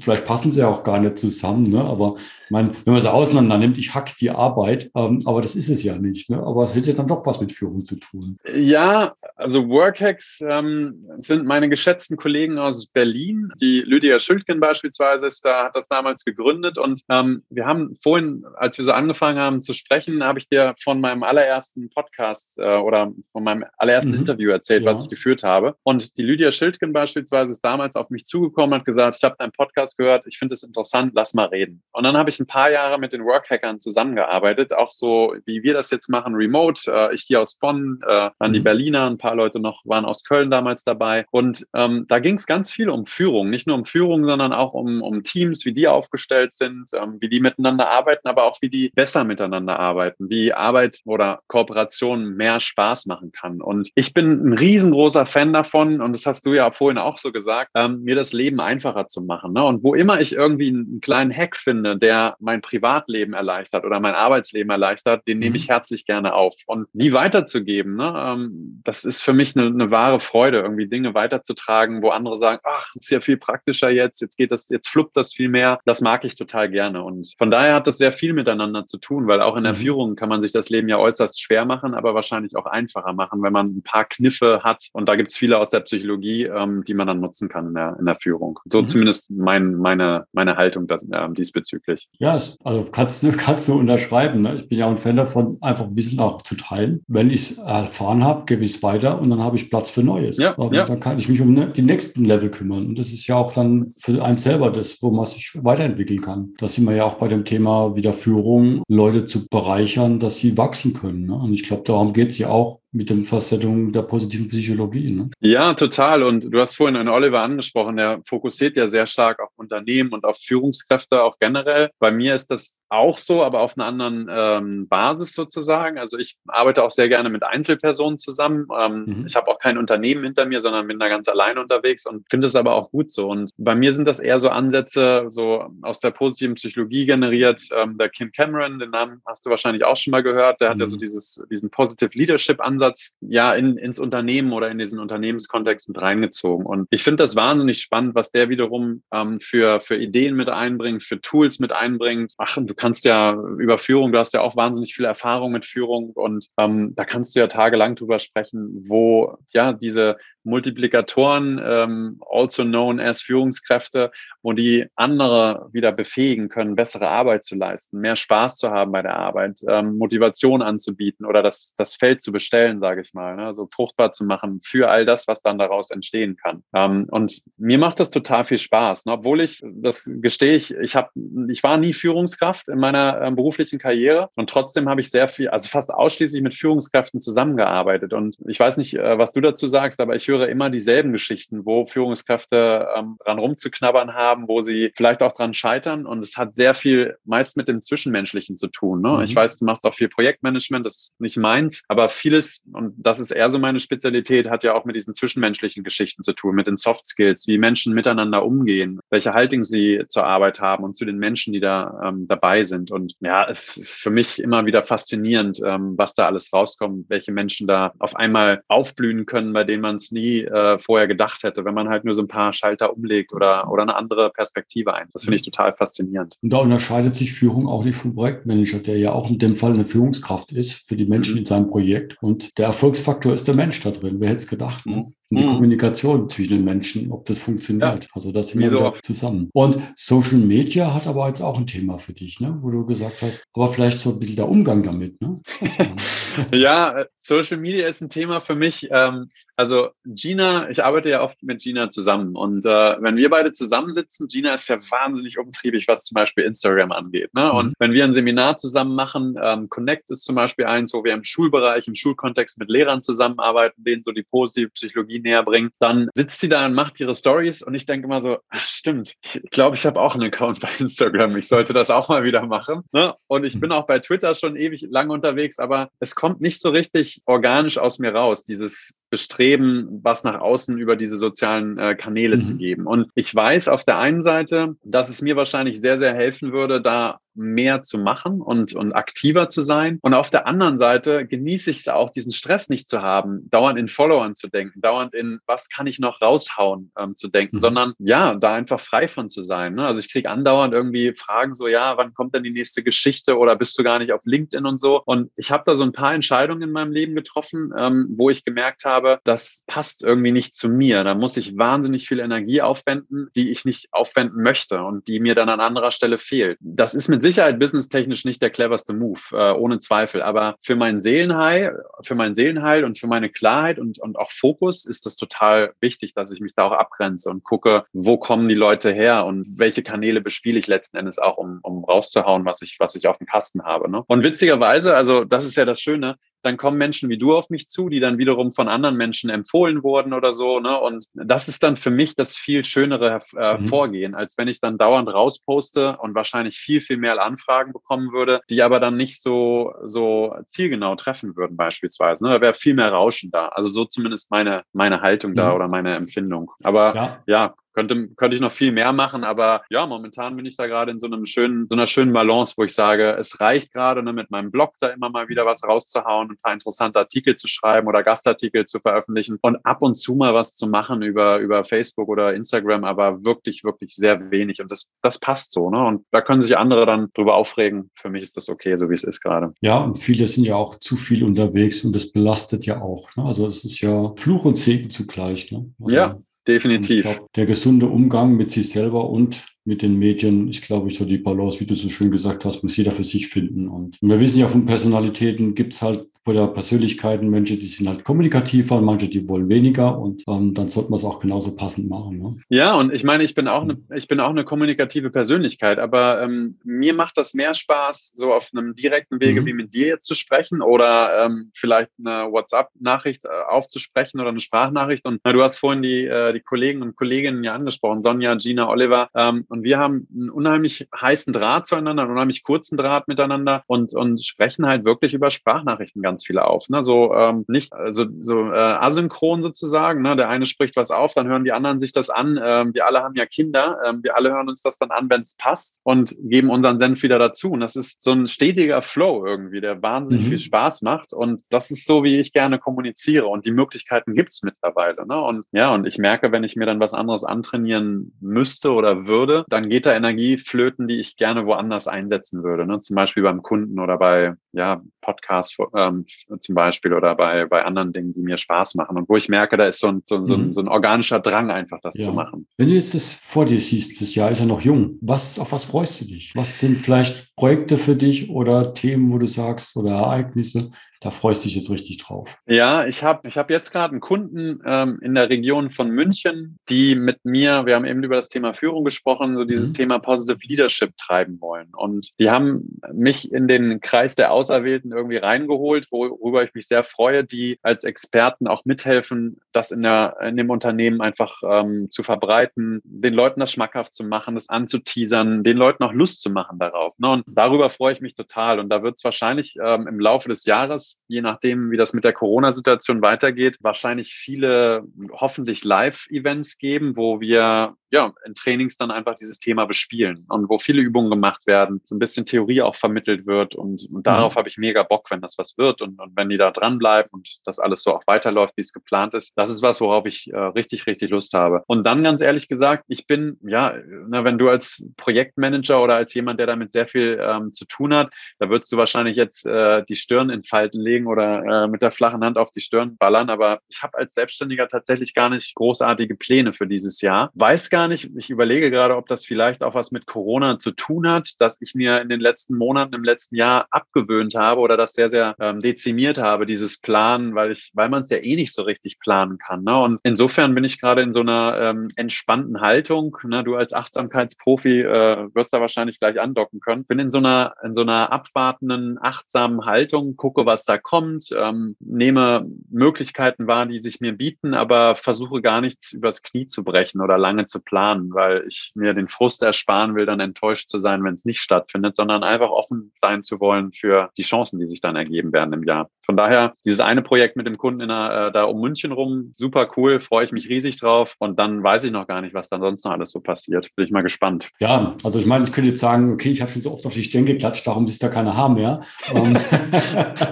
Vielleicht 0.00 0.26
passen 0.26 0.52
sie 0.52 0.62
auch 0.62 0.84
gar 0.84 1.00
nicht 1.00 1.16
zusammen, 1.16 1.62
ne? 1.62 1.82
aber 1.82 2.16
ich 2.44 2.50
meine, 2.50 2.72
wenn 2.84 2.92
man 2.92 3.00
sie 3.00 3.10
auseinander 3.10 3.56
nimmt, 3.56 3.78
ich 3.78 3.94
hack 3.94 4.14
die 4.18 4.28
Arbeit, 4.28 4.90
ähm, 4.94 5.22
aber 5.24 5.40
das 5.40 5.54
ist 5.54 5.70
es 5.70 5.82
ja 5.82 5.96
nicht. 5.96 6.28
Ne? 6.28 6.36
Aber 6.42 6.64
es 6.64 6.74
hätte 6.74 6.92
dann 6.92 7.06
doch 7.06 7.24
was 7.24 7.40
mit 7.40 7.52
Führung 7.52 7.82
zu 7.82 7.96
tun. 7.96 8.36
Ja, 8.54 9.14
also 9.36 9.66
Workhacks 9.70 10.44
ähm, 10.46 11.06
sind 11.16 11.46
meine 11.46 11.70
geschätzten 11.70 12.18
Kollegen 12.18 12.58
aus 12.58 12.84
Berlin. 12.84 13.50
Die 13.62 13.78
Lydia 13.78 14.18
Schildgen 14.18 14.60
beispielsweise 14.60 15.26
ist 15.26 15.42
da, 15.42 15.64
hat 15.64 15.74
das 15.74 15.88
damals 15.88 16.22
gegründet. 16.26 16.76
Und 16.76 17.00
ähm, 17.08 17.42
wir 17.48 17.64
haben 17.64 17.96
vorhin, 18.02 18.44
als 18.56 18.76
wir 18.76 18.84
so 18.84 18.92
angefangen 18.92 19.38
haben 19.38 19.62
zu 19.62 19.72
sprechen, 19.72 20.22
habe 20.22 20.38
ich 20.38 20.50
dir 20.50 20.74
von 20.82 21.00
meinem 21.00 21.22
allerersten 21.22 21.88
Podcast 21.88 22.58
äh, 22.58 22.76
oder 22.76 23.10
von 23.32 23.42
meinem 23.42 23.64
allerersten 23.78 24.12
mhm. 24.12 24.18
Interview 24.18 24.50
erzählt, 24.50 24.84
ja. 24.84 24.90
was 24.90 25.04
ich 25.04 25.08
geführt 25.08 25.42
habe. 25.44 25.76
Und 25.82 26.18
die 26.18 26.22
Lydia 26.22 26.52
Schildgen 26.52 26.92
beispielsweise 26.92 27.52
ist 27.52 27.64
damals 27.64 27.96
auf 27.96 28.10
mich 28.10 28.26
zugekommen 28.26 28.74
und 28.74 28.80
hat 28.80 28.84
gesagt, 28.84 29.16
ich 29.16 29.24
habe 29.24 29.40
einen 29.40 29.52
Podcast 29.52 29.61
gehört, 29.96 30.26
ich 30.26 30.38
finde 30.38 30.54
es 30.54 30.62
interessant, 30.62 31.12
lass 31.14 31.34
mal 31.34 31.46
reden. 31.46 31.82
Und 31.92 32.04
dann 32.04 32.16
habe 32.16 32.30
ich 32.30 32.40
ein 32.40 32.46
paar 32.46 32.70
Jahre 32.70 32.98
mit 32.98 33.12
den 33.12 33.24
Workhackern 33.24 33.78
zusammengearbeitet, 33.78 34.72
auch 34.72 34.90
so, 34.90 35.34
wie 35.44 35.62
wir 35.62 35.74
das 35.74 35.90
jetzt 35.90 36.08
machen, 36.08 36.34
remote. 36.34 36.90
Äh, 36.90 37.14
ich 37.14 37.22
hier 37.22 37.40
aus 37.40 37.56
Bonn, 37.56 38.00
äh, 38.06 38.30
dann 38.38 38.50
mhm. 38.50 38.52
die 38.52 38.60
Berliner, 38.60 39.06
ein 39.06 39.18
paar 39.18 39.34
Leute 39.34 39.60
noch 39.60 39.82
waren 39.84 40.04
aus 40.04 40.24
Köln 40.24 40.50
damals 40.50 40.84
dabei. 40.84 41.24
Und 41.30 41.66
ähm, 41.74 42.06
da 42.08 42.18
ging 42.18 42.36
es 42.36 42.46
ganz 42.46 42.72
viel 42.72 42.88
um 42.88 43.06
Führung, 43.06 43.50
nicht 43.50 43.66
nur 43.66 43.76
um 43.76 43.84
Führung, 43.84 44.24
sondern 44.24 44.52
auch 44.52 44.72
um, 44.72 45.02
um 45.02 45.22
Teams, 45.22 45.64
wie 45.64 45.72
die 45.72 45.88
aufgestellt 45.88 46.54
sind, 46.54 46.90
ähm, 46.94 47.18
wie 47.20 47.28
die 47.28 47.40
miteinander 47.40 47.88
arbeiten, 47.88 48.28
aber 48.28 48.44
auch 48.44 48.58
wie 48.60 48.70
die 48.70 48.90
besser 48.94 49.24
miteinander 49.24 49.78
arbeiten, 49.78 50.28
wie 50.28 50.52
Arbeit 50.52 51.00
oder 51.04 51.40
Kooperation 51.48 52.34
mehr 52.34 52.60
Spaß 52.60 53.06
machen 53.06 53.32
kann. 53.32 53.60
Und 53.60 53.90
ich 53.94 54.14
bin 54.14 54.48
ein 54.48 54.52
riesengroßer 54.54 55.26
Fan 55.26 55.52
davon, 55.52 56.00
und 56.00 56.12
das 56.12 56.26
hast 56.26 56.46
du 56.46 56.54
ja 56.54 56.70
vorhin 56.72 56.98
auch 56.98 57.18
so 57.18 57.32
gesagt, 57.32 57.70
ähm, 57.74 58.02
mir 58.02 58.14
das 58.14 58.32
Leben 58.32 58.60
einfacher 58.60 59.08
zu 59.08 59.22
machen. 59.22 59.51
Ne? 59.52 59.64
Und 59.64 59.84
wo 59.84 59.94
immer 59.94 60.20
ich 60.20 60.34
irgendwie 60.34 60.68
einen 60.68 61.00
kleinen 61.00 61.32
Hack 61.32 61.56
finde, 61.56 61.96
der 61.96 62.36
mein 62.40 62.60
Privatleben 62.60 63.34
erleichtert 63.34 63.84
oder 63.84 64.00
mein 64.00 64.14
Arbeitsleben 64.14 64.70
erleichtert, 64.70 65.26
den 65.28 65.38
nehme 65.38 65.50
mhm. 65.50 65.56
ich 65.56 65.68
herzlich 65.68 66.06
gerne 66.06 66.34
auf. 66.34 66.54
Und 66.66 66.86
die 66.92 67.12
weiterzugeben, 67.12 67.96
ne? 67.96 68.14
Ähm, 68.16 68.80
das 68.84 69.04
ist 69.04 69.22
für 69.22 69.32
mich 69.32 69.56
eine, 69.56 69.66
eine 69.66 69.90
wahre 69.90 70.20
Freude, 70.20 70.60
irgendwie 70.60 70.86
Dinge 70.88 71.14
weiterzutragen, 71.14 72.02
wo 72.02 72.10
andere 72.10 72.36
sagen, 72.36 72.60
ach, 72.64 72.94
ist 72.94 73.10
ja 73.10 73.20
viel 73.20 73.36
praktischer 73.36 73.90
jetzt, 73.90 74.20
jetzt 74.20 74.36
geht 74.36 74.52
das, 74.52 74.68
jetzt 74.68 74.88
fluppt 74.88 75.16
das 75.16 75.32
viel 75.32 75.48
mehr. 75.48 75.80
Das 75.84 76.00
mag 76.00 76.24
ich 76.24 76.34
total 76.34 76.70
gerne. 76.70 77.02
Und 77.02 77.34
von 77.38 77.50
daher 77.50 77.74
hat 77.74 77.86
das 77.86 77.98
sehr 77.98 78.12
viel 78.12 78.32
miteinander 78.32 78.86
zu 78.86 78.98
tun, 78.98 79.26
weil 79.26 79.40
auch 79.40 79.56
in 79.56 79.64
der 79.64 79.74
mhm. 79.74 79.78
Führung 79.78 80.16
kann 80.16 80.28
man 80.28 80.42
sich 80.42 80.52
das 80.52 80.70
Leben 80.70 80.88
ja 80.88 80.98
äußerst 80.98 81.40
schwer 81.40 81.64
machen, 81.64 81.94
aber 81.94 82.14
wahrscheinlich 82.14 82.56
auch 82.56 82.66
einfacher 82.66 83.12
machen, 83.12 83.42
wenn 83.42 83.52
man 83.52 83.76
ein 83.76 83.82
paar 83.82 84.04
Kniffe 84.04 84.60
hat. 84.62 84.88
Und 84.92 85.08
da 85.08 85.16
gibt 85.16 85.30
es 85.30 85.36
viele 85.36 85.58
aus 85.58 85.70
der 85.70 85.80
Psychologie, 85.80 86.44
ähm, 86.44 86.84
die 86.84 86.94
man 86.94 87.06
dann 87.06 87.20
nutzen 87.20 87.48
kann 87.48 87.68
in 87.68 87.74
der, 87.74 87.96
in 87.98 88.06
der 88.06 88.16
Führung. 88.16 88.58
So 88.66 88.82
mhm. 88.82 88.88
zumindest 88.88 89.30
mein, 89.42 89.74
meine, 89.74 90.26
meine 90.32 90.56
Haltung 90.56 90.86
das, 90.86 91.02
äh, 91.02 91.28
diesbezüglich. 91.36 92.08
Ja, 92.18 92.40
also 92.64 92.84
kannst 92.90 93.22
du, 93.22 93.32
kannst 93.32 93.68
du 93.68 93.74
unterschreiben. 93.74 94.40
Ne? 94.40 94.56
Ich 94.56 94.68
bin 94.68 94.78
ja 94.78 94.86
auch 94.86 94.90
ein 94.90 94.98
Fan 94.98 95.16
davon, 95.16 95.58
einfach 95.60 95.88
Wissen 95.92 96.18
auch 96.20 96.42
zu 96.42 96.56
teilen. 96.56 97.02
Wenn 97.08 97.30
ich 97.30 97.50
es 97.52 97.58
erfahren 97.58 98.24
habe, 98.24 98.44
gebe 98.46 98.64
ich 98.64 98.76
es 98.76 98.82
weiter 98.82 99.20
und 99.20 99.30
dann 99.30 99.42
habe 99.42 99.56
ich 99.56 99.70
Platz 99.70 99.90
für 99.90 100.02
Neues. 100.02 100.38
Ja, 100.38 100.54
ja. 100.70 100.86
Dann 100.86 101.00
kann 101.00 101.18
ich 101.18 101.28
mich 101.28 101.40
um 101.40 101.52
ne, 101.52 101.72
die 101.74 101.82
nächsten 101.82 102.24
Level 102.24 102.50
kümmern. 102.50 102.86
Und 102.86 102.98
das 102.98 103.12
ist 103.12 103.26
ja 103.26 103.36
auch 103.36 103.52
dann 103.52 103.88
für 103.88 104.22
einen 104.24 104.36
selber 104.36 104.70
das, 104.70 105.02
wo 105.02 105.10
man 105.10 105.26
sich 105.26 105.52
weiterentwickeln 105.62 106.20
kann. 106.20 106.54
Da 106.58 106.68
sind 106.68 106.84
wir 106.84 106.94
ja 106.94 107.04
auch 107.04 107.14
bei 107.14 107.28
dem 107.28 107.44
Thema 107.44 107.96
Wiederführung, 107.96 108.82
Leute 108.88 109.26
zu 109.26 109.46
bereichern, 109.48 110.20
dass 110.20 110.38
sie 110.38 110.56
wachsen 110.56 110.94
können. 110.94 111.26
Ne? 111.26 111.34
Und 111.34 111.52
ich 111.52 111.64
glaube, 111.64 111.82
darum 111.84 112.12
geht 112.12 112.30
es 112.30 112.38
ja 112.38 112.48
auch 112.48 112.81
mit 112.92 113.08
dem 113.08 113.24
Facettung 113.24 113.92
der 113.92 114.02
positiven 114.02 114.48
Psychologie. 114.48 115.10
Ne? 115.10 115.30
Ja, 115.40 115.72
total. 115.74 116.22
Und 116.22 116.52
du 116.52 116.60
hast 116.60 116.76
vorhin 116.76 116.96
einen 116.96 117.08
Oliver 117.08 117.42
angesprochen, 117.42 117.96
der 117.96 118.20
fokussiert 118.26 118.76
ja 118.76 118.86
sehr 118.86 119.06
stark 119.06 119.40
auf 119.40 119.50
Unternehmen 119.56 120.12
und 120.12 120.24
auf 120.24 120.36
Führungskräfte 120.38 121.22
auch 121.22 121.38
generell. 121.40 121.90
Bei 121.98 122.10
mir 122.10 122.34
ist 122.34 122.50
das 122.50 122.78
auch 122.90 123.16
so, 123.16 123.42
aber 123.42 123.60
auf 123.60 123.78
einer 123.78 123.86
anderen 123.86 124.28
ähm, 124.30 124.88
Basis 124.88 125.32
sozusagen. 125.32 125.98
Also 125.98 126.18
ich 126.18 126.36
arbeite 126.46 126.84
auch 126.84 126.90
sehr 126.90 127.08
gerne 127.08 127.30
mit 127.30 127.42
Einzelpersonen 127.42 128.18
zusammen. 128.18 128.66
Ähm, 128.78 129.04
mhm. 129.06 129.26
Ich 129.26 129.34
habe 129.34 129.48
auch 129.48 129.58
kein 129.58 129.78
Unternehmen 129.78 130.24
hinter 130.24 130.44
mir, 130.44 130.60
sondern 130.60 130.86
bin 130.86 130.98
da 130.98 131.08
ganz 131.08 131.26
allein 131.28 131.56
unterwegs 131.56 132.06
und 132.06 132.26
finde 132.30 132.48
es 132.48 132.56
aber 132.56 132.74
auch 132.74 132.90
gut 132.90 133.10
so. 133.10 133.30
Und 133.30 133.52
bei 133.56 133.74
mir 133.74 133.94
sind 133.94 134.06
das 134.06 134.20
eher 134.20 134.38
so 134.38 134.50
Ansätze, 134.50 135.24
so 135.30 135.70
aus 135.80 136.00
der 136.00 136.10
positiven 136.10 136.56
Psychologie 136.56 137.06
generiert. 137.06 137.62
Ähm, 137.74 137.96
der 137.96 138.10
Kim 138.10 138.30
Cameron, 138.32 138.78
den 138.78 138.90
Namen 138.90 139.22
hast 139.26 139.46
du 139.46 139.50
wahrscheinlich 139.50 139.84
auch 139.84 139.96
schon 139.96 140.10
mal 140.10 140.22
gehört, 140.22 140.60
der 140.60 140.68
mhm. 140.68 140.72
hat 140.72 140.80
ja 140.80 140.86
so 140.86 140.96
mhm. 140.96 141.00
dieses, 141.00 141.42
diesen 141.50 141.70
Positive 141.70 142.10
Leadership 142.12 142.60
Ansatz 142.82 143.16
ja 143.20 143.54
in, 143.54 143.76
ins 143.76 143.98
Unternehmen 143.98 144.52
oder 144.52 144.70
in 144.70 144.78
diesen 144.78 144.98
Unternehmenskontext 144.98 145.88
mit 145.88 146.00
reingezogen. 146.00 146.66
Und 146.66 146.86
ich 146.90 147.02
finde 147.02 147.22
das 147.22 147.36
wahnsinnig 147.36 147.80
spannend, 147.80 148.14
was 148.14 148.32
der 148.32 148.48
wiederum 148.48 149.02
ähm, 149.12 149.38
für, 149.40 149.80
für 149.80 149.96
Ideen 149.96 150.34
mit 150.34 150.48
einbringt, 150.48 151.02
für 151.02 151.20
Tools 151.20 151.60
mit 151.60 151.72
einbringt. 151.72 152.34
Ach, 152.38 152.58
du 152.60 152.74
kannst 152.74 153.04
ja 153.04 153.34
über 153.58 153.78
Führung, 153.78 154.12
du 154.12 154.18
hast 154.18 154.34
ja 154.34 154.40
auch 154.40 154.56
wahnsinnig 154.56 154.94
viel 154.94 155.04
Erfahrung 155.04 155.52
mit 155.52 155.64
Führung 155.64 156.10
und 156.10 156.48
ähm, 156.58 156.94
da 156.96 157.04
kannst 157.04 157.34
du 157.34 157.40
ja 157.40 157.46
tagelang 157.46 157.94
drüber 157.94 158.18
sprechen, 158.18 158.84
wo 158.86 159.38
ja 159.52 159.72
diese 159.72 160.16
Multiplikatoren, 160.44 161.60
ähm, 161.62 162.20
also 162.28 162.64
known 162.64 163.00
as 163.00 163.22
Führungskräfte, 163.22 164.10
wo 164.42 164.52
die 164.52 164.86
andere 164.96 165.68
wieder 165.72 165.92
befähigen 165.92 166.48
können, 166.48 166.74
bessere 166.74 167.08
Arbeit 167.08 167.44
zu 167.44 167.54
leisten, 167.54 168.00
mehr 168.00 168.16
Spaß 168.16 168.56
zu 168.56 168.70
haben 168.70 168.92
bei 168.92 169.02
der 169.02 169.16
Arbeit, 169.16 169.60
ähm, 169.68 169.98
Motivation 169.98 170.62
anzubieten 170.62 171.26
oder 171.26 171.42
das, 171.42 171.74
das 171.76 171.94
Feld 171.94 172.22
zu 172.22 172.32
bestellen 172.32 172.71
stellen, 172.72 172.80
sage 172.80 173.02
ich 173.02 173.14
mal, 173.14 173.36
ne? 173.36 173.54
so 173.54 173.68
fruchtbar 173.72 174.12
zu 174.12 174.24
machen 174.24 174.60
für 174.62 174.90
all 174.90 175.04
das, 175.04 175.28
was 175.28 175.42
dann 175.42 175.58
daraus 175.58 175.90
entstehen 175.90 176.36
kann. 176.36 176.62
Ähm, 176.74 177.06
und 177.10 177.42
mir 177.56 177.78
macht 177.78 178.00
das 178.00 178.10
total 178.10 178.44
viel 178.44 178.58
Spaß, 178.58 179.06
ne? 179.06 179.12
obwohl 179.12 179.40
ich, 179.40 179.62
das 179.64 180.10
gestehe 180.20 180.54
ich, 180.54 180.74
ich 180.74 180.96
habe, 180.96 181.10
ich 181.48 181.62
war 181.62 181.76
nie 181.76 181.92
Führungskraft 181.92 182.68
in 182.68 182.78
meiner 182.78 183.20
äh, 183.20 183.30
beruflichen 183.30 183.78
Karriere 183.78 184.30
und 184.34 184.50
trotzdem 184.50 184.88
habe 184.88 185.00
ich 185.00 185.10
sehr 185.10 185.28
viel, 185.28 185.48
also 185.48 185.68
fast 185.68 185.92
ausschließlich 185.92 186.42
mit 186.42 186.54
Führungskräften 186.54 187.20
zusammengearbeitet. 187.20 188.12
Und 188.12 188.36
ich 188.46 188.58
weiß 188.58 188.76
nicht, 188.76 188.94
äh, 188.94 189.18
was 189.18 189.32
du 189.32 189.40
dazu 189.40 189.66
sagst, 189.66 190.00
aber 190.00 190.14
ich 190.14 190.28
höre 190.28 190.48
immer 190.48 190.70
dieselben 190.70 191.12
Geschichten, 191.12 191.64
wo 191.64 191.86
Führungskräfte 191.86 192.88
ähm, 192.96 193.16
dran 193.24 193.38
rumzuknabbern 193.38 194.14
haben, 194.14 194.48
wo 194.48 194.62
sie 194.62 194.92
vielleicht 194.96 195.22
auch 195.22 195.32
dran 195.32 195.54
scheitern. 195.54 196.06
Und 196.06 196.20
es 196.20 196.36
hat 196.36 196.54
sehr 196.54 196.74
viel 196.74 197.16
meist 197.24 197.56
mit 197.56 197.68
dem 197.68 197.82
Zwischenmenschlichen 197.82 198.56
zu 198.56 198.68
tun. 198.68 199.02
Ne? 199.02 199.16
Mhm. 199.18 199.22
Ich 199.22 199.34
weiß, 199.34 199.58
du 199.58 199.64
machst 199.64 199.84
auch 199.84 199.94
viel 199.94 200.08
Projektmanagement, 200.08 200.86
das 200.86 200.94
ist 200.96 201.20
nicht 201.20 201.36
meins, 201.36 201.84
aber 201.88 202.08
vieles, 202.08 202.61
und 202.72 202.94
das 202.96 203.18
ist 203.18 203.30
eher 203.30 203.50
so 203.50 203.58
meine 203.58 203.80
Spezialität, 203.80 204.48
hat 204.48 204.64
ja 204.64 204.74
auch 204.74 204.84
mit 204.84 204.96
diesen 204.96 205.14
zwischenmenschlichen 205.14 205.82
Geschichten 205.82 206.22
zu 206.22 206.32
tun, 206.32 206.54
mit 206.54 206.66
den 206.66 206.76
Soft 206.76 207.06
Skills, 207.06 207.46
wie 207.46 207.58
Menschen 207.58 207.94
miteinander 207.94 208.44
umgehen, 208.44 209.00
welche 209.10 209.34
Haltung 209.34 209.64
sie 209.64 210.02
zur 210.08 210.24
Arbeit 210.24 210.60
haben 210.60 210.84
und 210.84 210.96
zu 210.96 211.04
den 211.04 211.18
Menschen, 211.18 211.52
die 211.52 211.60
da 211.60 212.00
ähm, 212.04 212.26
dabei 212.28 212.64
sind. 212.64 212.90
Und 212.90 213.14
ja, 213.20 213.46
es 213.48 213.76
ist 213.76 213.88
für 213.88 214.10
mich 214.10 214.40
immer 214.40 214.64
wieder 214.66 214.84
faszinierend, 214.84 215.60
ähm, 215.64 215.94
was 215.96 216.14
da 216.14 216.26
alles 216.26 216.52
rauskommt, 216.52 217.06
welche 217.08 217.32
Menschen 217.32 217.66
da 217.66 217.92
auf 217.98 218.16
einmal 218.16 218.62
aufblühen 218.68 219.26
können, 219.26 219.52
bei 219.52 219.64
denen 219.64 219.82
man 219.82 219.96
es 219.96 220.12
nie 220.12 220.42
äh, 220.42 220.78
vorher 220.78 221.08
gedacht 221.08 221.42
hätte, 221.42 221.64
wenn 221.64 221.74
man 221.74 221.88
halt 221.88 222.04
nur 222.04 222.14
so 222.14 222.22
ein 222.22 222.28
paar 222.28 222.52
Schalter 222.52 222.92
umlegt 222.92 223.32
oder, 223.32 223.70
oder 223.70 223.82
eine 223.82 223.96
andere 223.96 224.30
Perspektive 224.30 224.94
ein. 224.94 225.08
Das 225.12 225.24
finde 225.24 225.36
ich 225.36 225.42
total 225.42 225.74
faszinierend. 225.74 226.36
Und 226.42 226.52
da 226.52 226.58
unterscheidet 226.58 227.14
sich 227.14 227.32
Führung 227.32 227.68
auch 227.68 227.84
nicht 227.84 227.96
vom 227.96 228.14
Projektmanager, 228.14 228.78
der 228.78 228.98
ja 228.98 229.12
auch 229.12 229.28
in 229.28 229.38
dem 229.38 229.56
Fall 229.56 229.72
eine 229.72 229.84
Führungskraft 229.84 230.52
ist 230.52 230.86
für 230.86 230.96
die 230.96 231.06
Menschen 231.06 231.34
mhm. 231.34 231.38
in 231.40 231.44
seinem 231.44 231.68
Projekt. 231.68 232.16
Und 232.22 232.51
der 232.56 232.66
Erfolgsfaktor 232.66 233.32
ist 233.32 233.48
der 233.48 233.54
Mensch 233.54 233.80
da 233.80 233.90
drin. 233.90 234.20
Wer 234.20 234.28
hätte 234.28 234.38
es 234.38 234.46
gedacht? 234.46 234.86
Ne? 234.86 235.12
Und 235.32 235.38
die 235.38 235.44
mhm. 235.44 235.54
Kommunikation 235.54 236.28
zwischen 236.28 236.50
den 236.50 236.64
Menschen, 236.64 237.10
ob 237.10 237.24
das 237.24 237.38
funktioniert. 237.38 238.04
Ja. 238.04 238.10
Also 238.12 238.32
das 238.32 238.54
wir 238.54 238.68
so 238.68 238.90
zusammen. 239.02 239.48
Und 239.54 239.78
Social 239.96 240.38
Media 240.38 240.92
hat 240.92 241.06
aber 241.06 241.26
jetzt 241.26 241.40
auch 241.40 241.58
ein 241.58 241.66
Thema 241.66 241.96
für 241.96 242.12
dich, 242.12 242.38
ne? 242.38 242.58
wo 242.60 242.70
du 242.70 242.84
gesagt 242.84 243.22
hast, 243.22 243.44
aber 243.54 243.68
vielleicht 243.68 243.98
so 243.98 244.10
ein 244.10 244.18
bisschen 244.18 244.36
der 244.36 244.48
Umgang 244.48 244.82
damit. 244.82 245.18
Ne? 245.22 245.40
ja, 246.54 247.00
äh, 247.00 247.06
Social 247.20 247.56
Media 247.56 247.88
ist 247.88 248.02
ein 248.02 248.10
Thema 248.10 248.42
für 248.42 248.54
mich. 248.54 248.88
Ähm, 248.90 249.28
also 249.56 249.90
Gina, 250.04 250.70
ich 250.70 250.84
arbeite 250.84 251.10
ja 251.10 251.22
oft 251.22 251.42
mit 251.42 251.62
Gina 251.62 251.88
zusammen 251.88 252.34
und 252.34 252.64
äh, 252.64 252.96
wenn 253.00 253.16
wir 253.16 253.30
beide 253.30 253.52
zusammensitzen, 253.52 254.26
Gina 254.26 254.54
ist 254.54 254.68
ja 254.68 254.76
wahnsinnig 254.76 255.38
umtriebig, 255.38 255.86
was 255.88 256.04
zum 256.04 256.14
Beispiel 256.14 256.44
Instagram 256.44 256.90
angeht. 256.90 257.32
Ne? 257.34 257.44
Mhm. 257.44 257.56
Und 257.56 257.72
wenn 257.78 257.92
wir 257.92 258.04
ein 258.04 258.12
Seminar 258.12 258.56
zusammen 258.56 258.94
machen, 258.94 259.36
ähm, 259.40 259.68
Connect 259.68 260.10
ist 260.10 260.24
zum 260.24 260.34
Beispiel 260.34 260.64
eins, 260.64 260.92
wo 260.92 261.04
wir 261.04 261.12
im 261.12 261.22
Schulbereich, 261.22 261.86
im 261.86 261.94
Schulkontext 261.94 262.58
mit 262.58 262.70
Lehrern 262.70 263.02
zusammenarbeiten, 263.02 263.84
denen 263.84 264.02
so 264.02 264.12
die 264.12 264.24
positive 264.24 264.70
Psychologie 264.70 265.21
näher 265.22 265.42
bringen, 265.42 265.70
dann 265.78 266.08
sitzt 266.14 266.40
sie 266.40 266.48
da 266.48 266.66
und 266.66 266.74
macht 266.74 267.00
ihre 267.00 267.14
Stories 267.14 267.62
und 267.62 267.74
ich 267.74 267.86
denke 267.86 268.06
immer 268.06 268.20
so, 268.20 268.38
ach, 268.48 268.66
stimmt, 268.66 269.14
ich 269.22 269.40
glaube, 269.50 269.76
ich 269.76 269.86
habe 269.86 270.00
auch 270.00 270.14
einen 270.14 270.24
Account 270.24 270.60
bei 270.60 270.68
Instagram, 270.78 271.36
ich 271.36 271.48
sollte 271.48 271.72
das 271.72 271.90
auch 271.90 272.08
mal 272.08 272.24
wieder 272.24 272.46
machen. 272.46 272.82
Ne? 272.92 273.14
Und 273.28 273.46
ich 273.46 273.56
mhm. 273.56 273.60
bin 273.60 273.72
auch 273.72 273.86
bei 273.86 273.98
Twitter 273.98 274.34
schon 274.34 274.56
ewig 274.56 274.86
lang 274.90 275.10
unterwegs, 275.10 275.58
aber 275.58 275.88
es 276.00 276.14
kommt 276.14 276.40
nicht 276.40 276.60
so 276.60 276.70
richtig 276.70 277.22
organisch 277.26 277.78
aus 277.78 277.98
mir 277.98 278.14
raus, 278.14 278.44
dieses 278.44 278.98
Bestreben, 279.12 280.00
was 280.02 280.24
nach 280.24 280.40
außen 280.40 280.78
über 280.78 280.96
diese 280.96 281.16
sozialen 281.16 281.76
äh, 281.76 281.94
Kanäle 281.94 282.36
mhm. 282.36 282.40
zu 282.40 282.56
geben. 282.56 282.86
Und 282.86 283.10
ich 283.14 283.34
weiß 283.34 283.68
auf 283.68 283.84
der 283.84 283.98
einen 283.98 284.22
Seite, 284.22 284.74
dass 284.84 285.10
es 285.10 285.20
mir 285.20 285.36
wahrscheinlich 285.36 285.82
sehr, 285.82 285.98
sehr 285.98 286.14
helfen 286.14 286.50
würde, 286.50 286.80
da 286.80 287.18
mehr 287.34 287.82
zu 287.82 287.98
machen 287.98 288.40
und, 288.40 288.74
und 288.74 288.92
aktiver 288.92 289.48
zu 289.48 289.60
sein. 289.60 289.98
Und 290.02 290.14
auf 290.14 290.30
der 290.30 290.46
anderen 290.46 290.78
Seite 290.78 291.26
genieße 291.26 291.70
ich 291.70 291.80
es 291.80 291.88
auch, 291.88 292.10
diesen 292.10 292.32
Stress 292.32 292.68
nicht 292.68 292.88
zu 292.88 293.02
haben, 293.02 293.48
dauernd 293.50 293.78
in 293.78 293.88
Followern 293.88 294.34
zu 294.34 294.48
denken, 294.48 294.80
dauernd 294.80 295.14
in, 295.14 295.40
was 295.46 295.68
kann 295.68 295.86
ich 295.86 295.98
noch 295.98 296.20
raushauen 296.20 296.92
ähm, 296.98 297.14
zu 297.14 297.28
denken, 297.28 297.56
mhm. 297.56 297.60
sondern 297.60 297.92
ja, 297.98 298.34
da 298.34 298.54
einfach 298.54 298.80
frei 298.80 299.08
von 299.08 299.30
zu 299.30 299.42
sein. 299.42 299.74
Ne? 299.74 299.86
Also 299.86 300.00
ich 300.00 300.12
kriege 300.12 300.30
andauernd 300.30 300.74
irgendwie 300.74 301.14
Fragen 301.14 301.54
so, 301.54 301.68
ja, 301.68 301.96
wann 301.96 302.14
kommt 302.14 302.34
denn 302.34 302.42
die 302.42 302.50
nächste 302.50 302.82
Geschichte 302.82 303.38
oder 303.38 303.56
bist 303.56 303.78
du 303.78 303.82
gar 303.82 303.98
nicht 303.98 304.12
auf 304.12 304.20
LinkedIn 304.24 304.66
und 304.66 304.80
so. 304.80 305.02
Und 305.04 305.30
ich 305.36 305.50
habe 305.50 305.64
da 305.66 305.74
so 305.74 305.84
ein 305.84 305.92
paar 305.92 306.14
Entscheidungen 306.14 306.62
in 306.62 306.72
meinem 306.72 306.92
Leben 306.92 307.14
getroffen, 307.14 307.72
ähm, 307.76 308.08
wo 308.10 308.30
ich 308.30 308.44
gemerkt 308.44 308.84
habe, 308.84 309.01
das 309.24 309.64
passt 309.66 310.02
irgendwie 310.02 310.32
nicht 310.32 310.54
zu 310.54 310.68
mir. 310.68 311.04
Da 311.04 311.14
muss 311.14 311.36
ich 311.36 311.56
wahnsinnig 311.56 312.08
viel 312.08 312.20
Energie 312.20 312.62
aufwenden, 312.62 313.28
die 313.36 313.50
ich 313.50 313.64
nicht 313.64 313.88
aufwenden 313.92 314.42
möchte 314.42 314.82
und 314.82 315.08
die 315.08 315.20
mir 315.20 315.34
dann 315.34 315.48
an 315.48 315.60
anderer 315.60 315.90
Stelle 315.90 316.18
fehlt. 316.18 316.58
Das 316.60 316.94
ist 316.94 317.08
mit 317.08 317.22
Sicherheit 317.22 317.58
businesstechnisch 317.58 318.24
nicht 318.24 318.42
der 318.42 318.50
cleverste 318.50 318.92
Move, 318.92 319.20
äh, 319.32 319.52
ohne 319.52 319.78
Zweifel. 319.78 320.22
Aber 320.22 320.56
für 320.60 320.76
meinen 320.76 321.00
Seelenheil, 321.00 321.82
für 322.02 322.14
mein 322.14 322.34
Seelenheil 322.34 322.84
und 322.84 322.98
für 322.98 323.06
meine 323.06 323.30
Klarheit 323.30 323.78
und, 323.78 323.98
und 323.98 324.18
auch 324.18 324.30
Fokus 324.30 324.84
ist 324.84 325.06
das 325.06 325.16
total 325.16 325.74
wichtig, 325.80 326.14
dass 326.14 326.32
ich 326.32 326.40
mich 326.40 326.54
da 326.54 326.64
auch 326.64 326.72
abgrenze 326.72 327.28
und 327.30 327.44
gucke, 327.44 327.84
wo 327.92 328.18
kommen 328.18 328.48
die 328.48 328.54
Leute 328.54 328.92
her 328.92 329.24
und 329.26 329.46
welche 329.58 329.82
Kanäle 329.82 330.20
bespiele 330.20 330.58
ich 330.58 330.66
letzten 330.66 330.96
Endes 330.96 331.18
auch, 331.18 331.38
um, 331.38 331.60
um 331.62 331.84
rauszuhauen, 331.84 332.44
was 332.44 332.62
ich, 332.62 332.76
was 332.78 332.94
ich 332.96 333.06
auf 333.06 333.18
dem 333.18 333.26
Kasten 333.26 333.62
habe. 333.62 333.90
Ne? 333.90 334.02
Und 334.06 334.24
witzigerweise, 334.24 334.94
also 334.94 335.24
das 335.24 335.44
ist 335.44 335.56
ja 335.56 335.64
das 335.64 335.80
Schöne, 335.80 336.16
dann 336.42 336.56
kommen 336.56 336.78
Menschen 336.78 337.08
wie 337.08 337.18
du 337.18 337.36
auf 337.36 337.50
mich 337.50 337.68
zu, 337.68 337.88
die 337.88 338.00
dann 338.00 338.18
wiederum 338.18 338.52
von 338.52 338.68
anderen 338.68 338.96
Menschen 338.96 339.30
empfohlen 339.30 339.82
wurden 339.82 340.12
oder 340.12 340.32
so. 340.32 340.60
Ne? 340.60 340.78
Und 340.78 341.06
das 341.14 341.48
ist 341.48 341.62
dann 341.62 341.76
für 341.76 341.90
mich 341.90 342.14
das 342.14 342.36
viel 342.36 342.64
schönere 342.64 343.20
äh, 343.36 343.58
mhm. 343.58 343.66
Vorgehen, 343.66 344.14
als 344.14 344.36
wenn 344.38 344.48
ich 344.48 344.60
dann 344.60 344.78
dauernd 344.78 345.08
rausposte 345.08 345.96
und 345.98 346.14
wahrscheinlich 346.14 346.56
viel, 346.58 346.80
viel 346.80 346.96
mehr 346.96 347.22
Anfragen 347.22 347.72
bekommen 347.72 348.12
würde, 348.12 348.40
die 348.50 348.62
aber 348.62 348.80
dann 348.80 348.96
nicht 348.96 349.22
so, 349.22 349.72
so 349.84 350.34
zielgenau 350.46 350.96
treffen 350.96 351.36
würden 351.36 351.56
beispielsweise. 351.56 352.24
Ne? 352.24 352.32
Da 352.34 352.40
wäre 352.40 352.54
viel 352.54 352.74
mehr 352.74 352.90
Rauschen 352.90 353.30
da. 353.30 353.48
Also 353.48 353.70
so 353.70 353.84
zumindest 353.84 354.30
meine, 354.30 354.62
meine 354.72 355.00
Haltung 355.00 355.32
mhm. 355.32 355.36
da 355.36 355.54
oder 355.54 355.68
meine 355.68 355.94
Empfindung. 355.94 356.50
Aber 356.62 356.94
ja, 356.94 357.22
ja 357.26 357.54
könnte, 357.72 358.08
könnte 358.16 358.34
ich 358.34 358.40
noch 358.40 358.52
viel 358.52 358.72
mehr 358.72 358.92
machen, 358.92 359.24
aber 359.24 359.62
ja, 359.70 359.86
momentan 359.86 360.36
bin 360.36 360.46
ich 360.46 360.56
da 360.56 360.66
gerade 360.66 360.90
in 360.90 361.00
so 361.00 361.06
einem 361.06 361.24
schönen, 361.24 361.66
so 361.68 361.76
einer 361.76 361.86
schönen 361.86 362.12
Balance, 362.12 362.54
wo 362.56 362.64
ich 362.64 362.74
sage, 362.74 363.16
es 363.18 363.40
reicht 363.40 363.72
gerade, 363.72 364.02
ne, 364.02 364.12
mit 364.12 364.30
meinem 364.30 364.50
Blog 364.50 364.74
da 364.80 364.88
immer 364.88 365.10
mal 365.10 365.28
wieder 365.28 365.46
was 365.46 365.64
rauszuhauen, 365.64 366.30
ein 366.30 366.36
paar 366.36 366.52
interessante 366.52 366.98
Artikel 366.98 367.34
zu 367.34 367.48
schreiben 367.48 367.88
oder 367.88 368.02
Gastartikel 368.02 368.66
zu 368.66 368.80
veröffentlichen 368.80 369.38
und 369.42 369.56
ab 369.64 369.82
und 369.82 369.96
zu 369.96 370.14
mal 370.14 370.34
was 370.34 370.54
zu 370.54 370.66
machen 370.66 371.02
über, 371.02 371.38
über 371.38 371.64
Facebook 371.64 372.08
oder 372.08 372.34
Instagram, 372.34 372.84
aber 372.84 373.24
wirklich, 373.24 373.64
wirklich 373.64 373.94
sehr 373.94 374.30
wenig. 374.30 374.60
Und 374.60 374.70
das, 374.70 374.90
das 375.02 375.18
passt 375.18 375.52
so, 375.52 375.70
ne? 375.70 375.84
Und 375.84 376.04
da 376.10 376.20
können 376.20 376.42
sich 376.42 376.56
andere 376.56 376.86
dann 376.86 377.08
drüber 377.14 377.34
aufregen. 377.34 377.90
Für 377.94 378.10
mich 378.10 378.22
ist 378.22 378.36
das 378.36 378.48
okay, 378.48 378.76
so 378.76 378.90
wie 378.90 378.94
es 378.94 379.04
ist 379.04 379.20
gerade. 379.20 379.52
Ja, 379.60 379.78
und 379.78 379.96
viele 379.96 380.28
sind 380.28 380.44
ja 380.44 380.56
auch 380.56 380.76
zu 380.76 380.96
viel 380.96 381.24
unterwegs 381.24 381.84
und 381.84 381.94
das 381.94 382.10
belastet 382.10 382.66
ja 382.66 382.80
auch. 382.80 383.14
Ne? 383.16 383.24
Also 383.24 383.46
es 383.46 383.64
ist 383.64 383.80
ja 383.80 384.12
Fluch 384.16 384.44
und 384.44 384.56
Segen 384.56 384.90
zugleich. 384.90 385.50
Ne? 385.52 385.70
Also 385.80 385.96
ja, 385.96 386.18
Definitiv. 386.46 387.02
Glaub, 387.02 387.32
der 387.34 387.46
gesunde 387.46 387.86
Umgang 387.86 388.36
mit 388.36 388.50
sich 388.50 388.70
selber 388.70 389.08
und 389.08 389.46
mit 389.64 389.82
den 389.82 389.98
Medien, 389.98 390.48
ich 390.48 390.62
glaube, 390.62 390.90
so 390.90 391.04
die 391.04 391.18
Balance, 391.18 391.60
wie 391.60 391.66
du 391.66 391.74
so 391.74 391.88
schön 391.88 392.10
gesagt 392.10 392.44
hast, 392.44 392.62
muss 392.62 392.76
jeder 392.76 392.92
für 392.92 393.02
sich 393.02 393.28
finden. 393.28 393.68
Und 393.68 393.98
wir 394.00 394.20
wissen 394.20 394.38
ja 394.38 394.48
von 394.48 394.66
Personalitäten, 394.66 395.54
gibt 395.54 395.74
es 395.74 395.82
halt 395.82 396.06
oder 396.26 396.46
Persönlichkeiten, 396.48 397.28
Menschen, 397.30 397.58
die 397.58 397.66
sind 397.66 397.88
halt 397.88 398.04
kommunikativer 398.04 398.76
und 398.76 398.84
manche, 398.84 399.08
die 399.08 399.28
wollen 399.28 399.48
weniger 399.48 399.98
und 399.98 400.22
ähm, 400.28 400.54
dann 400.54 400.68
sollte 400.68 400.90
man 400.90 400.98
es 400.98 401.04
auch 401.04 401.18
genauso 401.18 401.56
passend 401.56 401.88
machen. 401.88 402.18
Ne? 402.18 402.36
Ja, 402.48 402.74
und 402.74 402.94
ich 402.94 403.02
meine, 403.02 403.24
ich 403.24 403.34
bin 403.34 403.48
auch 403.48 403.62
eine, 403.62 403.78
ich 403.94 404.06
bin 404.06 404.20
auch 404.20 404.30
eine 404.30 404.44
kommunikative 404.44 405.10
Persönlichkeit, 405.10 405.80
aber 405.80 406.22
ähm, 406.22 406.58
mir 406.62 406.94
macht 406.94 407.16
das 407.16 407.34
mehr 407.34 407.54
Spaß, 407.54 408.12
so 408.14 408.32
auf 408.32 408.50
einem 408.54 408.74
direkten 408.74 409.20
Wege 409.20 409.40
mhm. 409.40 409.46
wie 409.46 409.52
mit 409.52 409.74
dir 409.74 409.88
jetzt 409.88 410.06
zu 410.06 410.14
sprechen 410.14 410.62
oder 410.62 411.26
ähm, 411.26 411.50
vielleicht 411.54 411.90
eine 411.98 412.30
WhatsApp-Nachricht 412.30 413.24
äh, 413.24 413.28
aufzusprechen 413.50 414.20
oder 414.20 414.28
eine 414.28 414.40
Sprachnachricht. 414.40 415.04
Und 415.04 415.20
na, 415.24 415.32
du 415.32 415.42
hast 415.42 415.58
vorhin 415.58 415.82
die, 415.82 416.06
äh, 416.06 416.32
die 416.32 416.40
Kollegen 416.40 416.82
und 416.82 416.94
Kolleginnen 416.94 417.42
ja 417.42 417.54
angesprochen, 417.54 418.02
Sonja, 418.02 418.36
Gina, 418.36 418.68
Oliver. 418.68 419.10
Und 419.52 419.64
wir 419.64 419.78
haben 419.78 420.08
einen 420.12 420.30
unheimlich 420.30 420.88
heißen 420.98 421.32
Draht 421.32 421.66
zueinander, 421.66 422.04
einen 422.04 422.12
unheimlich 422.12 422.42
kurzen 422.42 422.78
Draht 422.78 423.06
miteinander 423.06 423.62
und, 423.66 423.94
und 423.94 424.24
sprechen 424.24 424.66
halt 424.66 424.84
wirklich 424.84 425.12
über 425.14 425.30
Sprachnachrichten 425.30 426.00
ganz 426.02 426.22
ganz 426.22 426.26
viele 426.26 426.44
auf. 426.44 426.68
Ne? 426.68 426.84
So 426.84 427.14
ähm, 427.14 427.44
nicht 427.48 427.72
also 427.72 428.04
so 428.20 428.52
äh, 428.52 428.56
asynchron 428.56 429.42
sozusagen. 429.42 430.02
Ne? 430.02 430.16
Der 430.16 430.28
eine 430.28 430.46
spricht 430.46 430.76
was 430.76 430.90
auf, 430.90 431.14
dann 431.14 431.28
hören 431.28 431.44
die 431.44 431.52
anderen 431.52 431.78
sich 431.78 431.92
das 431.92 432.10
an. 432.10 432.38
Ähm, 432.42 432.74
wir 432.74 432.86
alle 432.86 433.02
haben 433.02 433.14
ja 433.14 433.26
Kinder. 433.26 433.78
Ähm, 433.84 434.00
wir 434.02 434.16
alle 434.16 434.30
hören 434.30 434.48
uns 434.48 434.62
das 434.62 434.78
dann 434.78 434.90
an, 434.90 435.08
wenn 435.10 435.22
es 435.22 435.36
passt 435.36 435.80
und 435.84 436.14
geben 436.20 436.50
unseren 436.50 436.78
Senf 436.78 437.02
wieder 437.02 437.18
dazu. 437.18 437.50
Und 437.50 437.60
das 437.60 437.76
ist 437.76 438.02
so 438.02 438.12
ein 438.12 438.26
stetiger 438.26 438.82
Flow 438.82 439.26
irgendwie, 439.26 439.60
der 439.60 439.82
wahnsinnig 439.82 440.24
mhm. 440.24 440.28
viel 440.30 440.38
Spaß 440.38 440.82
macht. 440.82 441.12
Und 441.12 441.42
das 441.48 441.70
ist 441.70 441.86
so, 441.86 442.04
wie 442.04 442.18
ich 442.18 442.32
gerne 442.32 442.58
kommuniziere. 442.58 443.26
Und 443.26 443.46
die 443.46 443.52
Möglichkeiten 443.52 444.14
gibt's 444.14 444.42
mittlerweile. 444.42 445.06
Ne? 445.06 445.20
Und 445.20 445.44
ja, 445.52 445.72
und 445.74 445.86
ich 445.86 445.98
merke, 445.98 446.30
wenn 446.32 446.44
ich 446.44 446.56
mir 446.56 446.66
dann 446.66 446.80
was 446.80 446.94
anderes 446.94 447.24
antrainieren 447.24 448.12
müsste 448.20 448.72
oder 448.72 449.06
würde, 449.06 449.41
dann 449.48 449.68
geht 449.68 449.86
da 449.86 449.94
Energie 449.94 450.38
flöten, 450.38 450.86
die 450.86 451.00
ich 451.00 451.16
gerne 451.16 451.46
woanders 451.46 451.88
einsetzen 451.88 452.42
würde. 452.42 452.66
Ne? 452.66 452.80
Zum 452.80 452.96
Beispiel 452.96 453.22
beim 453.22 453.42
Kunden 453.42 453.78
oder 453.78 453.98
bei 453.98 454.34
ja, 454.52 454.82
Podcasts 455.00 455.56
ähm, 455.76 456.04
zum 456.40 456.54
Beispiel 456.54 456.92
oder 456.92 457.14
bei, 457.14 457.46
bei 457.46 457.64
anderen 457.64 457.92
Dingen, 457.92 458.12
die 458.12 458.20
mir 458.20 458.36
Spaß 458.36 458.74
machen 458.74 458.96
und 458.96 459.08
wo 459.08 459.16
ich 459.16 459.28
merke, 459.28 459.56
da 459.56 459.66
ist 459.66 459.80
so 459.80 459.88
ein, 459.88 460.02
so, 460.04 460.24
so, 460.26 460.34
ein, 460.34 460.48
mhm. 460.48 460.54
so 460.54 460.60
ein 460.60 460.68
organischer 460.68 461.20
Drang 461.20 461.50
einfach, 461.50 461.80
das 461.82 461.96
ja. 461.96 462.06
zu 462.06 462.12
machen. 462.12 462.46
Wenn 462.56 462.68
du 462.68 462.74
jetzt 462.74 462.94
das 462.94 463.14
vor 463.14 463.46
dir 463.46 463.60
siehst, 463.60 464.00
das 464.00 464.14
Jahr 464.14 464.30
ist 464.30 464.40
ja 464.40 464.46
noch 464.46 464.60
jung, 464.60 464.98
was, 465.00 465.38
auf 465.38 465.52
was 465.52 465.64
freust 465.64 466.00
du 466.00 466.04
dich? 466.06 466.32
Was 466.34 466.60
sind 466.60 466.78
vielleicht 466.78 467.34
Projekte 467.36 467.78
für 467.78 467.96
dich 467.96 468.30
oder 468.30 468.74
Themen, 468.74 469.12
wo 469.12 469.18
du 469.18 469.26
sagst 469.26 469.76
oder 469.76 469.92
Ereignisse, 469.92 470.70
da 471.02 471.10
freust 471.10 471.42
du 471.42 471.48
dich 471.48 471.56
jetzt 471.56 471.70
richtig 471.70 471.98
drauf. 471.98 472.38
Ja, 472.46 472.86
ich 472.86 473.02
habe 473.02 473.28
ich 473.28 473.36
hab 473.36 473.50
jetzt 473.50 473.72
gerade 473.72 473.90
einen 473.90 474.00
Kunden 474.00 474.60
ähm, 474.64 475.00
in 475.02 475.16
der 475.16 475.28
Region 475.28 475.70
von 475.70 475.90
München, 475.90 476.58
die 476.68 476.94
mit 476.94 477.24
mir, 477.24 477.66
wir 477.66 477.74
haben 477.74 477.84
eben 477.84 478.04
über 478.04 478.14
das 478.14 478.28
Thema 478.28 478.54
Führung 478.54 478.84
gesprochen, 478.84 479.36
so 479.36 479.44
dieses 479.44 479.70
mhm. 479.70 479.74
Thema 479.74 479.98
Positive 479.98 480.38
Leadership 480.46 480.96
treiben 480.96 481.40
wollen. 481.40 481.70
Und 481.74 482.10
die 482.20 482.30
haben 482.30 482.78
mich 482.92 483.32
in 483.32 483.48
den 483.48 483.80
Kreis 483.80 484.14
der 484.14 484.32
Auserwählten 484.32 484.92
irgendwie 484.92 485.16
reingeholt, 485.16 485.88
worüber 485.90 486.44
ich 486.44 486.54
mich 486.54 486.68
sehr 486.68 486.84
freue, 486.84 487.24
die 487.24 487.58
als 487.62 487.82
Experten 487.82 488.46
auch 488.46 488.64
mithelfen, 488.64 489.40
das 489.50 489.72
in, 489.72 489.82
der, 489.82 490.16
in 490.22 490.36
dem 490.36 490.50
Unternehmen 490.50 491.00
einfach 491.00 491.42
ähm, 491.44 491.90
zu 491.90 492.04
verbreiten, 492.04 492.80
den 492.84 493.14
Leuten 493.14 493.40
das 493.40 493.50
schmackhaft 493.50 493.92
zu 493.92 494.04
machen, 494.04 494.34
das 494.34 494.48
anzuteasern, 494.48 495.42
den 495.42 495.56
Leuten 495.56 495.82
auch 495.82 495.92
Lust 495.92 496.22
zu 496.22 496.30
machen 496.30 496.60
darauf. 496.60 496.96
Ne? 496.98 497.10
Und 497.10 497.24
darüber 497.26 497.70
freue 497.70 497.92
ich 497.92 498.00
mich 498.00 498.14
total. 498.14 498.60
Und 498.60 498.68
da 498.68 498.84
wird 498.84 498.98
es 498.98 499.04
wahrscheinlich 499.04 499.56
ähm, 499.60 499.88
im 499.88 499.98
Laufe 499.98 500.28
des 500.28 500.44
Jahres, 500.44 500.91
je 501.08 501.22
nachdem, 501.22 501.70
wie 501.70 501.76
das 501.76 501.92
mit 501.92 502.04
der 502.04 502.12
Corona-Situation 502.12 503.02
weitergeht, 503.02 503.58
wahrscheinlich 503.60 504.14
viele 504.14 504.84
hoffentlich 505.12 505.64
Live-Events 505.64 506.58
geben, 506.58 506.96
wo 506.96 507.20
wir 507.20 507.76
ja, 507.92 508.12
in 508.24 508.34
Trainings 508.34 508.78
dann 508.78 508.90
einfach 508.90 509.16
dieses 509.16 509.38
Thema 509.38 509.66
bespielen 509.66 510.24
und 510.28 510.48
wo 510.48 510.58
viele 510.58 510.80
Übungen 510.80 511.10
gemacht 511.10 511.46
werden, 511.46 511.82
so 511.84 511.94
ein 511.94 511.98
bisschen 511.98 512.24
Theorie 512.24 512.62
auch 512.62 512.74
vermittelt 512.74 513.26
wird 513.26 513.54
und, 513.54 513.86
und 513.92 514.06
darauf 514.06 514.34
mhm. 514.34 514.38
habe 514.38 514.48
ich 514.48 514.56
mega 514.56 514.82
Bock, 514.82 515.10
wenn 515.10 515.20
das 515.20 515.36
was 515.36 515.58
wird 515.58 515.82
und, 515.82 516.00
und 516.00 516.16
wenn 516.16 516.30
die 516.30 516.38
da 516.38 516.50
dranbleiben 516.50 517.10
und 517.12 517.38
das 517.44 517.58
alles 517.58 517.82
so 517.82 517.94
auch 517.94 518.02
weiterläuft, 518.06 518.56
wie 518.56 518.62
es 518.62 518.72
geplant 518.72 519.14
ist. 519.14 519.36
Das 519.36 519.50
ist 519.50 519.62
was, 519.62 519.80
worauf 519.82 520.06
ich 520.06 520.32
äh, 520.32 520.38
richtig, 520.38 520.86
richtig 520.86 521.10
Lust 521.10 521.34
habe. 521.34 521.62
Und 521.66 521.84
dann 521.84 522.02
ganz 522.02 522.22
ehrlich 522.22 522.48
gesagt, 522.48 522.84
ich 522.88 523.06
bin, 523.06 523.38
ja, 523.42 523.74
na, 524.08 524.24
wenn 524.24 524.38
du 524.38 524.48
als 524.48 524.86
Projektmanager 524.96 525.82
oder 525.82 525.96
als 525.96 526.14
jemand, 526.14 526.40
der 526.40 526.46
damit 526.46 526.72
sehr 526.72 526.86
viel 526.86 527.20
ähm, 527.20 527.52
zu 527.52 527.66
tun 527.66 527.92
hat, 527.92 528.10
da 528.38 528.48
würdest 528.48 528.72
du 528.72 528.78
wahrscheinlich 528.78 529.18
jetzt 529.18 529.44
äh, 529.44 529.84
die 529.84 529.96
Stirn 529.96 530.30
in 530.30 530.44
Falten 530.44 530.80
legen 530.80 531.06
oder 531.06 531.64
äh, 531.64 531.68
mit 531.68 531.82
der 531.82 531.92
flachen 531.92 532.24
Hand 532.24 532.38
auf 532.38 532.50
die 532.52 532.60
Stirn 532.60 532.96
ballern, 532.96 533.28
aber 533.28 533.60
ich 533.68 533.82
habe 533.82 533.98
als 533.98 534.14
Selbstständiger 534.14 534.66
tatsächlich 534.66 535.12
gar 535.12 535.28
nicht 535.28 535.54
großartige 535.54 536.16
Pläne 536.16 536.54
für 536.54 536.66
dieses 536.66 537.02
Jahr. 537.02 537.30
Weiß 537.34 537.68
gar 537.68 537.81
gar 537.82 537.88
nicht. 537.88 538.10
Ich 538.16 538.30
überlege 538.30 538.70
gerade, 538.70 538.96
ob 538.96 539.08
das 539.08 539.26
vielleicht 539.26 539.64
auch 539.64 539.74
was 539.74 539.90
mit 539.90 540.06
Corona 540.06 540.58
zu 540.58 540.70
tun 540.70 541.08
hat, 541.08 541.40
dass 541.40 541.60
ich 541.60 541.74
mir 541.74 542.00
in 542.00 542.08
den 542.08 542.20
letzten 542.20 542.56
Monaten, 542.56 542.94
im 542.94 543.02
letzten 543.02 543.34
Jahr 543.34 543.66
abgewöhnt 543.70 544.36
habe 544.36 544.60
oder 544.60 544.76
das 544.76 544.92
sehr, 544.92 545.08
sehr 545.08 545.34
ähm, 545.40 545.60
dezimiert 545.60 546.16
habe, 546.16 546.46
dieses 546.46 546.80
Planen, 546.80 547.34
weil 547.34 547.50
ich, 547.50 547.72
weil 547.74 547.88
man 547.88 548.02
es 548.02 548.10
ja 548.10 548.18
eh 548.18 548.36
nicht 548.36 548.54
so 548.54 548.62
richtig 548.62 549.00
planen 549.00 549.38
kann. 549.38 549.64
Ne? 549.64 549.76
Und 549.76 549.98
insofern 550.04 550.54
bin 550.54 550.62
ich 550.62 550.80
gerade 550.80 551.02
in 551.02 551.12
so 551.12 551.20
einer 551.20 551.58
ähm, 551.60 551.90
entspannten 551.96 552.60
Haltung. 552.60 553.16
Ne? 553.24 553.42
Du 553.42 553.56
als 553.56 553.72
Achtsamkeitsprofi 553.72 554.82
äh, 554.82 555.28
wirst 555.34 555.52
da 555.52 555.60
wahrscheinlich 555.60 555.98
gleich 555.98 556.20
andocken 556.20 556.60
können. 556.60 556.84
Bin 556.84 557.00
in 557.00 557.10
so 557.10 557.18
einer, 557.18 557.54
in 557.64 557.74
so 557.74 557.82
einer 557.82 558.12
abwartenden, 558.12 558.96
achtsamen 559.00 559.66
Haltung, 559.66 560.16
gucke, 560.16 560.46
was 560.46 560.64
da 560.64 560.78
kommt, 560.78 561.30
ähm, 561.36 561.74
nehme 561.80 562.46
Möglichkeiten 562.70 563.48
wahr, 563.48 563.66
die 563.66 563.78
sich 563.78 564.00
mir 564.00 564.12
bieten, 564.12 564.54
aber 564.54 564.94
versuche 564.94 565.42
gar 565.42 565.60
nichts 565.60 565.92
übers 565.92 566.22
Knie 566.22 566.46
zu 566.46 566.62
brechen 566.62 567.00
oder 567.00 567.18
lange 567.18 567.46
zu 567.46 567.58
planen 567.58 567.71
planen, 567.72 568.12
weil 568.12 568.44
ich 568.46 568.72
mir 568.74 568.92
den 568.92 569.08
Frust 569.08 569.42
ersparen 569.42 569.94
will, 569.94 570.04
dann 570.04 570.20
enttäuscht 570.20 570.68
zu 570.68 570.78
sein, 570.78 571.02
wenn 571.04 571.14
es 571.14 571.24
nicht 571.24 571.40
stattfindet, 571.40 571.96
sondern 571.96 572.22
einfach 572.22 572.50
offen 572.50 572.92
sein 572.96 573.22
zu 573.22 573.40
wollen 573.40 573.72
für 573.72 574.10
die 574.18 574.22
Chancen, 574.22 574.60
die 574.60 574.68
sich 574.68 574.82
dann 574.82 574.94
ergeben 574.94 575.32
werden 575.32 575.54
im 575.54 575.64
Jahr. 575.64 575.88
Von 576.04 576.18
daher, 576.18 576.52
dieses 576.66 576.80
eine 576.80 577.00
Projekt 577.00 577.34
mit 577.36 577.46
dem 577.46 577.56
Kunden 577.56 577.80
in 577.80 577.88
der, 577.88 578.26
äh, 578.28 578.32
da 578.32 578.44
um 578.44 578.60
München 578.60 578.92
rum, 578.92 579.30
super 579.32 579.70
cool, 579.78 580.00
freue 580.00 580.26
ich 580.26 580.32
mich 580.32 580.50
riesig 580.50 580.78
drauf. 580.78 581.14
Und 581.18 581.38
dann 581.38 581.62
weiß 581.62 581.84
ich 581.84 581.92
noch 581.92 582.06
gar 582.06 582.20
nicht, 582.20 582.34
was 582.34 582.50
dann 582.50 582.60
sonst 582.60 582.84
noch 582.84 582.92
alles 582.92 583.10
so 583.10 583.20
passiert. 583.20 583.70
Bin 583.74 583.86
ich 583.86 583.90
mal 583.90 584.02
gespannt. 584.02 584.50
Ja, 584.60 584.94
also 585.02 585.18
ich 585.18 585.24
meine, 585.24 585.46
ich 585.46 585.52
könnte 585.52 585.70
jetzt 585.70 585.80
sagen, 585.80 586.12
okay, 586.12 586.30
ich 586.30 586.42
habe 586.42 586.50
schon 586.50 586.60
so 586.60 586.72
oft 586.72 586.84
auf 586.84 586.92
die 586.92 587.04
Stirn 587.04 587.24
geklatscht, 587.24 587.66
darum 587.66 587.86
ist 587.86 588.02
da 588.02 588.08
keine 588.08 588.36
Haar 588.36 588.50
mehr. 588.50 588.80
Ähm, 589.14 589.36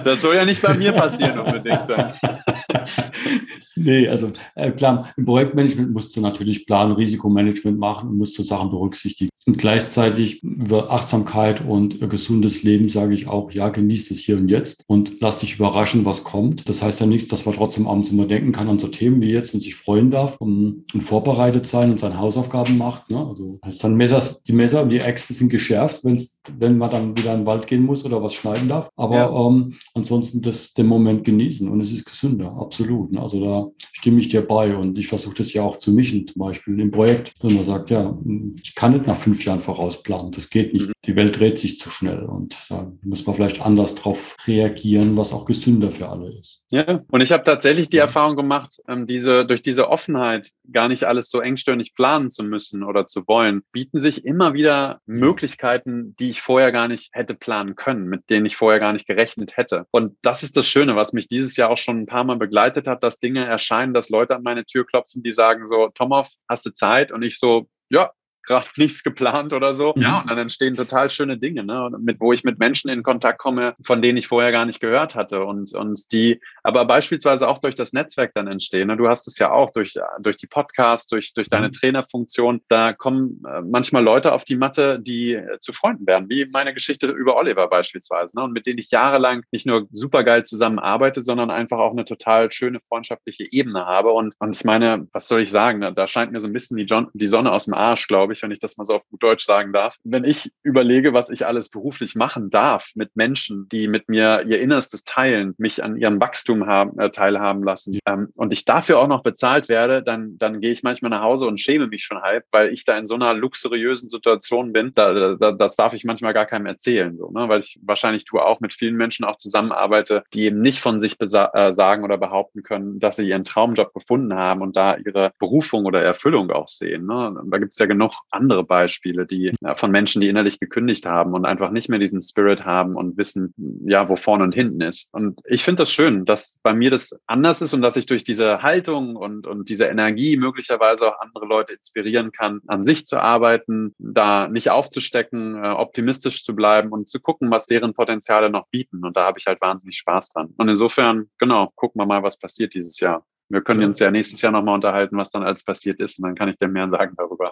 das 0.03 0.21
soll 0.21 0.35
ja 0.35 0.43
nicht 0.43 0.61
bei 0.61 0.73
mir 0.73 0.91
passieren 0.91 1.37
unbedingt. 1.37 1.87
Nee, 3.75 4.07
also 4.07 4.31
äh, 4.55 4.71
klar, 4.71 5.11
im 5.15 5.25
Projektmanagement 5.25 5.93
musst 5.93 6.15
du 6.15 6.21
natürlich 6.21 6.65
Plan- 6.65 6.91
und 6.91 6.97
Risikomanagement 6.97 7.79
machen 7.79 8.09
und 8.09 8.17
musst 8.17 8.37
du 8.37 8.43
Sachen 8.43 8.69
berücksichtigen. 8.69 9.29
Und 9.47 9.57
gleichzeitig 9.57 10.43
über 10.43 10.91
Achtsamkeit 10.91 11.65
und 11.65 12.01
äh, 12.01 12.07
gesundes 12.07 12.63
Leben 12.63 12.89
sage 12.89 13.13
ich 13.13 13.27
auch, 13.27 13.51
ja, 13.51 13.69
genieß 13.69 14.11
es 14.11 14.19
hier 14.19 14.37
und 14.37 14.49
jetzt 14.49 14.83
und 14.87 15.19
lass 15.21 15.39
dich 15.39 15.55
überraschen, 15.55 16.05
was 16.05 16.23
kommt. 16.23 16.67
Das 16.67 16.83
heißt 16.83 16.99
ja 16.99 17.05
nichts, 17.05 17.29
dass 17.29 17.45
man 17.45 17.55
trotzdem 17.55 17.87
abends 17.87 18.09
immer 18.09 18.25
denken 18.25 18.51
kann 18.51 18.67
an 18.67 18.77
so 18.77 18.87
Themen 18.87 19.21
wie 19.21 19.31
jetzt 19.31 19.53
und 19.53 19.61
sich 19.61 19.75
freuen 19.75 20.11
darf 20.11 20.35
und, 20.37 20.85
und 20.93 21.01
vorbereitet 21.01 21.65
sein 21.65 21.91
und 21.91 21.99
seine 21.99 22.19
Hausaufgaben 22.19 22.77
macht. 22.77 23.09
Ne? 23.09 23.25
Also 23.25 23.59
dann 23.81 23.95
Messers, 23.95 24.43
die 24.43 24.53
Messer 24.53 24.83
und 24.83 24.89
die 24.89 24.99
Äxte 24.99 25.33
sind 25.33 25.49
geschärft, 25.49 26.03
wenn's, 26.03 26.39
wenn 26.57 26.77
man 26.77 26.91
dann 26.91 27.17
wieder 27.17 27.33
in 27.33 27.41
den 27.41 27.45
Wald 27.45 27.67
gehen 27.67 27.85
muss 27.85 28.05
oder 28.05 28.21
was 28.21 28.33
schneiden 28.33 28.67
darf. 28.67 28.89
Aber 28.95 29.15
ja. 29.15 29.47
ähm, 29.47 29.73
ansonsten 29.93 30.41
das, 30.41 30.73
den 30.73 30.87
Moment 30.87 31.23
genießen 31.23 31.67
und 31.67 31.79
es 31.79 31.91
ist 31.91 32.05
gesünder, 32.05 32.51
absolut. 32.51 33.11
Ne? 33.11 33.21
Also 33.21 33.43
da 33.43 33.60
stimme 33.79 34.19
ich 34.19 34.29
dir 34.29 34.41
bei. 34.41 34.75
Und 34.75 34.97
ich 34.97 35.07
versuche 35.07 35.35
das 35.35 35.53
ja 35.53 35.63
auch 35.63 35.77
zu 35.77 35.91
mischen, 35.91 36.27
zum 36.27 36.39
Beispiel 36.39 36.79
im 36.79 36.91
Projekt. 36.91 37.33
Wenn 37.41 37.55
man 37.55 37.63
sagt, 37.63 37.89
ja, 37.89 38.17
ich 38.61 38.75
kann 38.75 38.93
nicht 38.93 39.07
nach 39.07 39.17
fünf 39.17 39.43
Jahren 39.45 39.61
vorausplanen, 39.61 40.31
das 40.31 40.49
geht 40.49 40.73
nicht. 40.73 40.87
Mhm. 40.87 40.93
Die 41.05 41.15
Welt 41.15 41.39
dreht 41.39 41.57
sich 41.57 41.79
zu 41.79 41.89
schnell 41.89 42.23
und 42.23 42.55
da 42.69 42.91
muss 43.03 43.25
man 43.25 43.35
vielleicht 43.35 43.61
anders 43.61 43.95
drauf 43.95 44.37
reagieren, 44.45 45.17
was 45.17 45.33
auch 45.33 45.45
gesünder 45.45 45.91
für 45.91 46.07
alle 46.07 46.31
ist. 46.31 46.63
Ja, 46.71 47.01
und 47.09 47.21
ich 47.21 47.31
habe 47.31 47.43
tatsächlich 47.43 47.89
die 47.89 47.97
ja. 47.97 48.03
Erfahrung 48.03 48.35
gemacht, 48.35 48.81
ähm, 48.87 49.07
diese, 49.07 49.45
durch 49.45 49.61
diese 49.61 49.89
Offenheit 49.89 50.51
gar 50.71 50.87
nicht 50.87 51.03
alles 51.05 51.29
so 51.29 51.41
engstirnig 51.41 51.95
planen 51.95 52.29
zu 52.29 52.43
müssen 52.43 52.83
oder 52.83 53.07
zu 53.07 53.27
wollen, 53.27 53.63
bieten 53.71 53.99
sich 53.99 54.25
immer 54.25 54.53
wieder 54.53 54.99
Möglichkeiten, 55.05 56.15
die 56.19 56.29
ich 56.29 56.41
vorher 56.41 56.71
gar 56.71 56.87
nicht 56.87 57.09
hätte 57.13 57.33
planen 57.33 57.75
können, 57.75 58.07
mit 58.07 58.29
denen 58.29 58.45
ich 58.45 58.55
vorher 58.55 58.79
gar 58.79 58.93
nicht 58.93 59.07
gerechnet 59.07 59.57
hätte. 59.57 59.85
Und 59.91 60.15
das 60.21 60.43
ist 60.43 60.55
das 60.55 60.67
Schöne, 60.67 60.95
was 60.95 61.13
mich 61.13 61.27
dieses 61.27 61.57
Jahr 61.57 61.69
auch 61.69 61.77
schon 61.77 62.01
ein 62.01 62.05
paar 62.05 62.23
Mal 62.23 62.37
begleitet 62.37 62.87
hat, 62.87 63.03
dass 63.03 63.19
Dinge 63.19 63.45
erscheinen, 63.51 63.93
dass 63.93 64.09
Leute 64.09 64.35
an 64.35 64.43
meine 64.43 64.65
Tür 64.65 64.85
klopfen, 64.85 65.21
die 65.23 65.31
sagen 65.31 65.67
so, 65.67 65.89
Tomov, 65.89 66.29
hast 66.49 66.65
du 66.65 66.73
Zeit? 66.73 67.11
Und 67.11 67.21
ich 67.21 67.37
so, 67.37 67.69
ja, 67.89 68.11
gerade 68.43 68.67
nichts 68.77 69.03
geplant 69.03 69.53
oder 69.53 69.73
so. 69.73 69.93
Ja, 69.97 70.19
und 70.19 70.29
dann 70.29 70.37
entstehen 70.37 70.75
total 70.75 71.09
schöne 71.09 71.37
Dinge, 71.37 71.63
ne? 71.63 71.89
mit, 71.99 72.19
wo 72.19 72.33
ich 72.33 72.43
mit 72.43 72.59
Menschen 72.59 72.89
in 72.89 73.03
Kontakt 73.03 73.39
komme, 73.39 73.75
von 73.83 74.01
denen 74.01 74.17
ich 74.17 74.27
vorher 74.27 74.51
gar 74.51 74.65
nicht 74.65 74.79
gehört 74.79 75.15
hatte 75.15 75.43
und, 75.45 75.73
und 75.73 76.11
die 76.11 76.39
aber 76.63 76.85
beispielsweise 76.85 77.47
auch 77.47 77.59
durch 77.59 77.75
das 77.75 77.93
Netzwerk 77.93 78.33
dann 78.33 78.47
entstehen. 78.47 78.87
Ne? 78.87 78.97
Du 78.97 79.07
hast 79.07 79.27
es 79.27 79.37
ja 79.39 79.51
auch 79.51 79.71
durch, 79.71 79.95
durch 80.19 80.37
die 80.37 80.47
Podcasts, 80.47 81.07
durch, 81.07 81.33
durch 81.33 81.49
deine 81.49 81.67
mhm. 81.67 81.73
Trainerfunktion. 81.73 82.61
Da 82.69 82.93
kommen 82.93 83.43
äh, 83.47 83.61
manchmal 83.61 84.03
Leute 84.03 84.33
auf 84.33 84.43
die 84.43 84.55
Matte, 84.55 84.99
die 84.99 85.33
äh, 85.33 85.59
zu 85.59 85.73
Freunden 85.73 86.05
werden, 86.07 86.29
wie 86.29 86.45
meine 86.45 86.73
Geschichte 86.73 87.07
über 87.07 87.35
Oliver 87.35 87.67
beispielsweise. 87.67 88.37
Ne? 88.37 88.43
Und 88.43 88.53
mit 88.53 88.65
denen 88.65 88.79
ich 88.79 88.91
jahrelang 88.91 89.43
nicht 89.51 89.65
nur 89.65 89.87
supergeil 89.91 90.43
zusammenarbeite, 90.45 91.21
sondern 91.21 91.49
einfach 91.49 91.79
auch 91.79 91.91
eine 91.91 92.05
total 92.05 92.51
schöne 92.51 92.79
freundschaftliche 92.79 93.45
Ebene 93.51 93.85
habe. 93.85 94.11
Und, 94.11 94.35
und 94.39 94.55
ich 94.55 94.63
meine, 94.63 95.07
was 95.11 95.27
soll 95.27 95.41
ich 95.41 95.51
sagen? 95.51 95.81
Da 95.95 96.07
scheint 96.07 96.31
mir 96.31 96.39
so 96.39 96.47
ein 96.47 96.53
bisschen 96.53 96.77
die, 96.77 96.83
John, 96.83 97.07
die 97.13 97.27
Sonne 97.27 97.51
aus 97.51 97.65
dem 97.65 97.73
Arsch, 97.73 98.07
glaube 98.07 98.30
glaube 98.31 98.33
ich, 98.33 98.43
wenn 98.43 98.51
ich 98.51 98.59
das 98.59 98.77
mal 98.77 98.85
so 98.85 98.95
auf 98.95 99.07
gut 99.09 99.23
Deutsch 99.23 99.45
sagen 99.45 99.73
darf. 99.73 99.97
Wenn 100.03 100.23
ich 100.23 100.51
überlege, 100.63 101.13
was 101.13 101.29
ich 101.29 101.45
alles 101.45 101.69
beruflich 101.69 102.15
machen 102.15 102.49
darf 102.49 102.91
mit 102.95 103.15
Menschen, 103.15 103.67
die 103.71 103.87
mit 103.87 104.09
mir 104.09 104.43
ihr 104.47 104.61
Innerstes 104.61 105.03
teilen, 105.03 105.53
mich 105.57 105.83
an 105.83 105.97
ihrem 105.97 106.19
Wachstum 106.19 106.65
haben, 106.65 106.97
äh, 106.99 107.09
teilhaben 107.09 107.63
lassen 107.63 107.99
ähm, 108.05 108.29
und 108.35 108.53
ich 108.53 108.65
dafür 108.65 108.99
auch 108.99 109.07
noch 109.07 109.23
bezahlt 109.23 109.69
werde, 109.69 110.01
dann, 110.03 110.37
dann 110.37 110.61
gehe 110.61 110.71
ich 110.71 110.83
manchmal 110.83 111.11
nach 111.11 111.21
Hause 111.21 111.47
und 111.47 111.59
schäme 111.59 111.87
mich 111.87 112.03
schon 112.03 112.21
halb, 112.21 112.45
weil 112.51 112.69
ich 112.69 112.85
da 112.85 112.97
in 112.97 113.07
so 113.07 113.15
einer 113.15 113.33
luxuriösen 113.33 114.09
Situation 114.09 114.71
bin. 114.71 114.93
Da, 114.95 115.35
da, 115.35 115.51
das 115.51 115.75
darf 115.75 115.93
ich 115.93 116.05
manchmal 116.05 116.33
gar 116.33 116.45
keinem 116.45 116.65
erzählen, 116.65 117.17
so, 117.17 117.31
ne? 117.31 117.49
weil 117.49 117.59
ich 117.59 117.79
wahrscheinlich 117.83 118.25
tue 118.25 118.43
auch 118.43 118.59
mit 118.59 118.73
vielen 118.73 118.95
Menschen 118.95 119.25
auch 119.25 119.37
zusammenarbeite, 119.37 120.23
die 120.33 120.45
eben 120.45 120.61
nicht 120.61 120.79
von 120.79 121.01
sich 121.01 121.17
äh, 121.19 121.73
sagen 121.73 122.03
oder 122.03 122.17
behaupten 122.17 122.63
können, 122.63 122.99
dass 122.99 123.17
sie 123.17 123.27
ihren 123.27 123.43
Traumjob 123.43 123.93
gefunden 123.93 124.33
haben 124.35 124.61
und 124.61 124.77
da 124.77 124.95
ihre 124.95 125.33
Berufung 125.39 125.85
oder 125.85 126.01
Erfüllung 126.01 126.51
auch 126.51 126.67
sehen. 126.67 127.05
Ne? 127.05 127.41
Da 127.45 127.57
gibt 127.57 127.73
es 127.73 127.79
ja 127.79 127.85
genug 127.85 128.13
andere 128.29 128.63
Beispiele, 128.63 129.25
die 129.25 129.53
ja, 129.61 129.75
von 129.75 129.91
Menschen, 129.91 130.21
die 130.21 130.29
innerlich 130.29 130.59
gekündigt 130.59 131.05
haben 131.05 131.33
und 131.33 131.45
einfach 131.45 131.71
nicht 131.71 131.89
mehr 131.89 131.99
diesen 131.99 132.21
Spirit 132.21 132.65
haben 132.65 132.95
und 132.95 133.17
wissen, 133.17 133.53
ja, 133.85 134.07
wo 134.09 134.15
vorne 134.15 134.43
und 134.43 134.53
hinten 134.53 134.81
ist. 134.81 135.13
Und 135.13 135.39
ich 135.45 135.63
finde 135.63 135.81
das 135.81 135.91
schön, 135.91 136.25
dass 136.25 136.59
bei 136.63 136.73
mir 136.73 136.91
das 136.91 137.19
anders 137.27 137.61
ist 137.61 137.73
und 137.73 137.81
dass 137.81 137.97
ich 137.97 138.05
durch 138.05 138.23
diese 138.23 138.61
Haltung 138.61 139.15
und, 139.15 139.47
und 139.47 139.69
diese 139.69 139.85
Energie 139.85 140.37
möglicherweise 140.37 141.07
auch 141.07 141.19
andere 141.19 141.45
Leute 141.45 141.73
inspirieren 141.73 142.31
kann, 142.31 142.61
an 142.67 142.85
sich 142.85 143.05
zu 143.05 143.19
arbeiten, 143.19 143.93
da 143.97 144.47
nicht 144.47 144.69
aufzustecken, 144.69 145.63
äh, 145.63 145.67
optimistisch 145.69 146.43
zu 146.43 146.55
bleiben 146.55 146.91
und 146.91 147.09
zu 147.09 147.19
gucken, 147.19 147.51
was 147.51 147.67
deren 147.67 147.93
Potenziale 147.93 148.49
noch 148.49 148.67
bieten. 148.67 149.03
Und 149.03 149.17
da 149.17 149.25
habe 149.25 149.39
ich 149.39 149.45
halt 149.45 149.61
wahnsinnig 149.61 149.97
Spaß 149.97 150.29
dran. 150.29 150.53
Und 150.57 150.69
insofern, 150.69 151.29
genau, 151.37 151.71
gucken 151.75 152.01
wir 152.01 152.05
mal, 152.05 152.23
was 152.23 152.37
passiert 152.37 152.73
dieses 152.73 152.99
Jahr. 152.99 153.25
Wir 153.51 153.61
können 153.61 153.83
uns 153.83 153.99
ja 153.99 154.09
nächstes 154.09 154.41
Jahr 154.41 154.51
nochmal 154.51 154.75
unterhalten, 154.75 155.17
was 155.17 155.31
dann 155.31 155.43
alles 155.43 155.63
passiert 155.63 155.99
ist. 156.01 156.19
Und 156.19 156.27
dann 156.27 156.35
kann 156.35 156.49
ich 156.49 156.57
dir 156.57 156.67
mehr 156.67 156.89
sagen 156.89 157.13
darüber. 157.17 157.51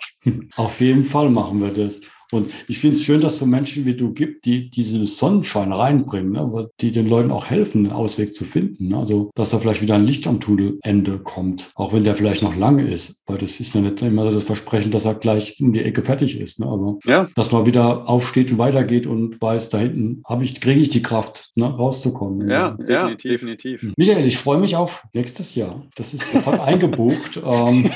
Auf 0.56 0.80
jeden 0.82 1.04
Fall 1.04 1.30
machen 1.30 1.60
wir 1.60 1.72
das. 1.72 2.02
Und 2.32 2.52
ich 2.68 2.80
finde 2.80 2.96
es 2.96 3.04
schön, 3.04 3.22
dass 3.22 3.34
es 3.34 3.40
so 3.40 3.46
Menschen 3.46 3.86
wie 3.86 3.96
du 3.96 4.14
gibt, 4.14 4.46
die 4.46 4.70
diesen 4.70 5.06
Sonnenschein 5.06 5.72
reinbringen, 5.72 6.32
ne? 6.32 6.70
die 6.80 6.92
den 6.92 7.08
Leuten 7.08 7.32
auch 7.32 7.46
helfen, 7.46 7.86
einen 7.86 7.94
Ausweg 7.94 8.34
zu 8.34 8.46
finden. 8.46 8.90
Ne? 8.90 8.98
Also, 8.98 9.32
dass 9.36 9.50
da 9.50 9.60
vielleicht 9.60 9.82
wieder 9.82 9.96
ein 9.96 10.04
Licht 10.04 10.28
am 10.28 10.40
Tunnelende 10.40 11.20
kommt, 11.20 11.70
auch 11.76 11.94
wenn 11.94 12.04
der 12.04 12.16
vielleicht 12.16 12.44
noch 12.44 12.56
lange 12.56 12.88
ist, 12.88 13.22
weil 13.26 13.38
das 13.38 13.60
ist 13.60 13.74
ja 13.74 13.82
nicht 13.82 14.02
immer 14.02 14.30
das 14.30 14.44
Versprechen, 14.44 14.92
dass 14.92 15.06
er 15.06 15.16
gleich 15.16 15.60
um 15.60 15.74
die 15.74 15.84
Ecke 15.84 16.02
fertig 16.02 16.40
ist. 16.40 16.60
Ne? 16.60 16.68
Aber 16.68 16.98
ja. 17.06 17.28
dass 17.36 17.52
man 17.52 17.66
wieder 17.66 18.08
aufsteht 18.08 18.52
und 18.52 18.58
weitergeht 18.58 19.08
und 19.08 19.42
weiß, 19.42 19.70
da 19.70 19.80
hinten 19.80 20.22
habe 20.26 20.44
ich, 20.44 20.60
kriege 20.62 20.80
ich 20.80 20.90
die 20.90 21.02
Kraft, 21.02 21.52
ne? 21.56 21.66
rauszukommen. 21.66 22.50
Ja, 22.50 22.78
ja, 22.88 23.14
definitiv. 23.16 23.86
Michael, 23.98 24.26
ich 24.26 24.38
freue 24.38 24.60
mich 24.60 24.76
auf 24.76 25.04
nächstes 25.14 25.56
Jahr. 25.56 25.84
Das 25.96 26.14
ist 26.14 26.32
sofort 26.32 26.60
eingebucht. 26.68 27.42
Ähm, 27.44 27.92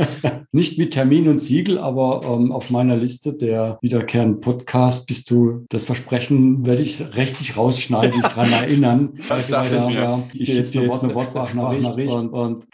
nicht 0.52 0.78
mit 0.78 0.92
Termin 0.92 1.28
und 1.28 1.38
Siegel, 1.38 1.78
aber 1.78 2.22
ähm, 2.24 2.52
auf 2.52 2.70
meiner 2.70 2.96
Liste 2.96 3.32
der 3.32 3.77
wiederkehrenden 3.80 4.40
Podcast 4.40 5.06
bist 5.06 5.30
du, 5.30 5.64
das 5.68 5.84
Versprechen 5.84 6.66
werde 6.66 6.82
ich 6.82 7.00
richtig 7.16 7.56
rausschneiden, 7.56 8.18
mich 8.18 8.26
daran 8.26 8.52
erinnern. 8.52 9.14
Das 9.28 9.50
weiß, 9.50 9.94
ja, 9.94 10.22
ich 10.32 10.48
schicke 10.48 10.70
dir 10.70 10.82
jetzt 10.82 11.02
eine 11.02 11.14
WhatsApp-Nachricht 11.14 12.12
und, 12.12 12.30
und 12.30 12.66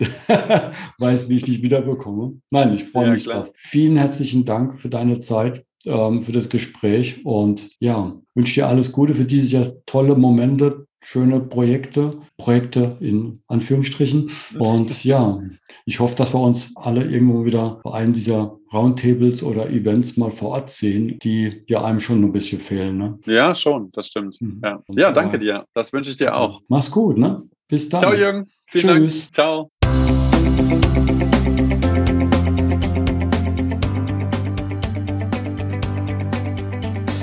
weiß, 0.98 1.28
wie 1.28 1.36
ich 1.36 1.42
dich 1.42 1.62
wiederbekomme. 1.62 2.40
Nein, 2.50 2.74
ich 2.74 2.84
freue 2.84 3.06
ja, 3.06 3.12
mich 3.12 3.24
klar. 3.24 3.44
drauf. 3.44 3.52
Vielen 3.54 3.96
herzlichen 3.96 4.44
Dank 4.44 4.74
für 4.76 4.88
deine 4.88 5.20
Zeit 5.20 5.64
ähm, 5.84 6.22
für 6.22 6.32
das 6.32 6.48
Gespräch 6.48 7.24
und 7.24 7.68
ja, 7.78 8.14
wünsche 8.34 8.54
dir 8.54 8.68
alles 8.68 8.92
Gute 8.92 9.14
für 9.14 9.24
dieses 9.24 9.52
Jahr, 9.52 9.66
tolle 9.86 10.16
Momente, 10.16 10.86
schöne 11.04 11.40
Projekte, 11.40 12.18
Projekte 12.38 12.96
in 13.00 13.40
Anführungsstrichen. 13.46 14.30
Und 14.58 15.04
ja, 15.04 15.38
ich 15.84 16.00
hoffe, 16.00 16.16
dass 16.16 16.34
wir 16.34 16.40
uns 16.40 16.72
alle 16.76 17.04
irgendwo 17.04 17.44
wieder 17.44 17.80
bei 17.84 17.92
einem 17.92 18.12
dieser 18.12 18.58
Roundtables 18.72 19.42
oder 19.42 19.70
Events 19.70 20.16
mal 20.16 20.30
vor 20.30 20.50
Ort 20.50 20.70
sehen, 20.70 21.18
die 21.22 21.62
ja 21.68 21.84
einem 21.84 22.00
schon 22.00 22.24
ein 22.24 22.32
bisschen 22.32 22.58
fehlen. 22.58 22.98
Ne? 22.98 23.18
Ja, 23.26 23.54
schon, 23.54 23.90
das 23.92 24.08
stimmt. 24.08 24.40
Mhm. 24.40 24.60
Ja. 24.64 24.80
ja, 24.88 25.12
danke 25.12 25.38
dir. 25.38 25.64
Das 25.74 25.92
wünsche 25.92 26.10
ich 26.10 26.16
dir 26.16 26.36
auch. 26.36 26.60
Mach's 26.68 26.90
gut, 26.90 27.18
ne? 27.18 27.42
Bis 27.68 27.88
dann. 27.88 28.00
Ciao, 28.00 28.14
Jürgen. 28.14 28.48
Vielen 28.66 29.04
Tschüss. 29.04 29.30
Dank. 29.30 29.34
Ciao. 29.34 29.70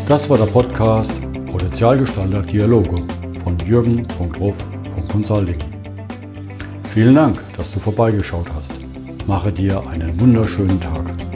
Das 0.07 0.29
war 0.29 0.37
der 0.37 0.45
Podcast 0.45 1.21
Potenzialgestalter 1.45 2.41
Dialoge 2.41 3.20
von 3.61 3.67
jürgen.ruff.consulting. 3.67 5.57
Vielen 6.93 7.15
Dank, 7.15 7.39
dass 7.55 7.71
du 7.71 7.79
vorbeigeschaut 7.79 8.47
hast. 8.53 8.73
Mache 9.27 9.51
dir 9.51 9.81
einen 9.87 10.19
wunderschönen 10.19 10.79
Tag. 10.79 11.30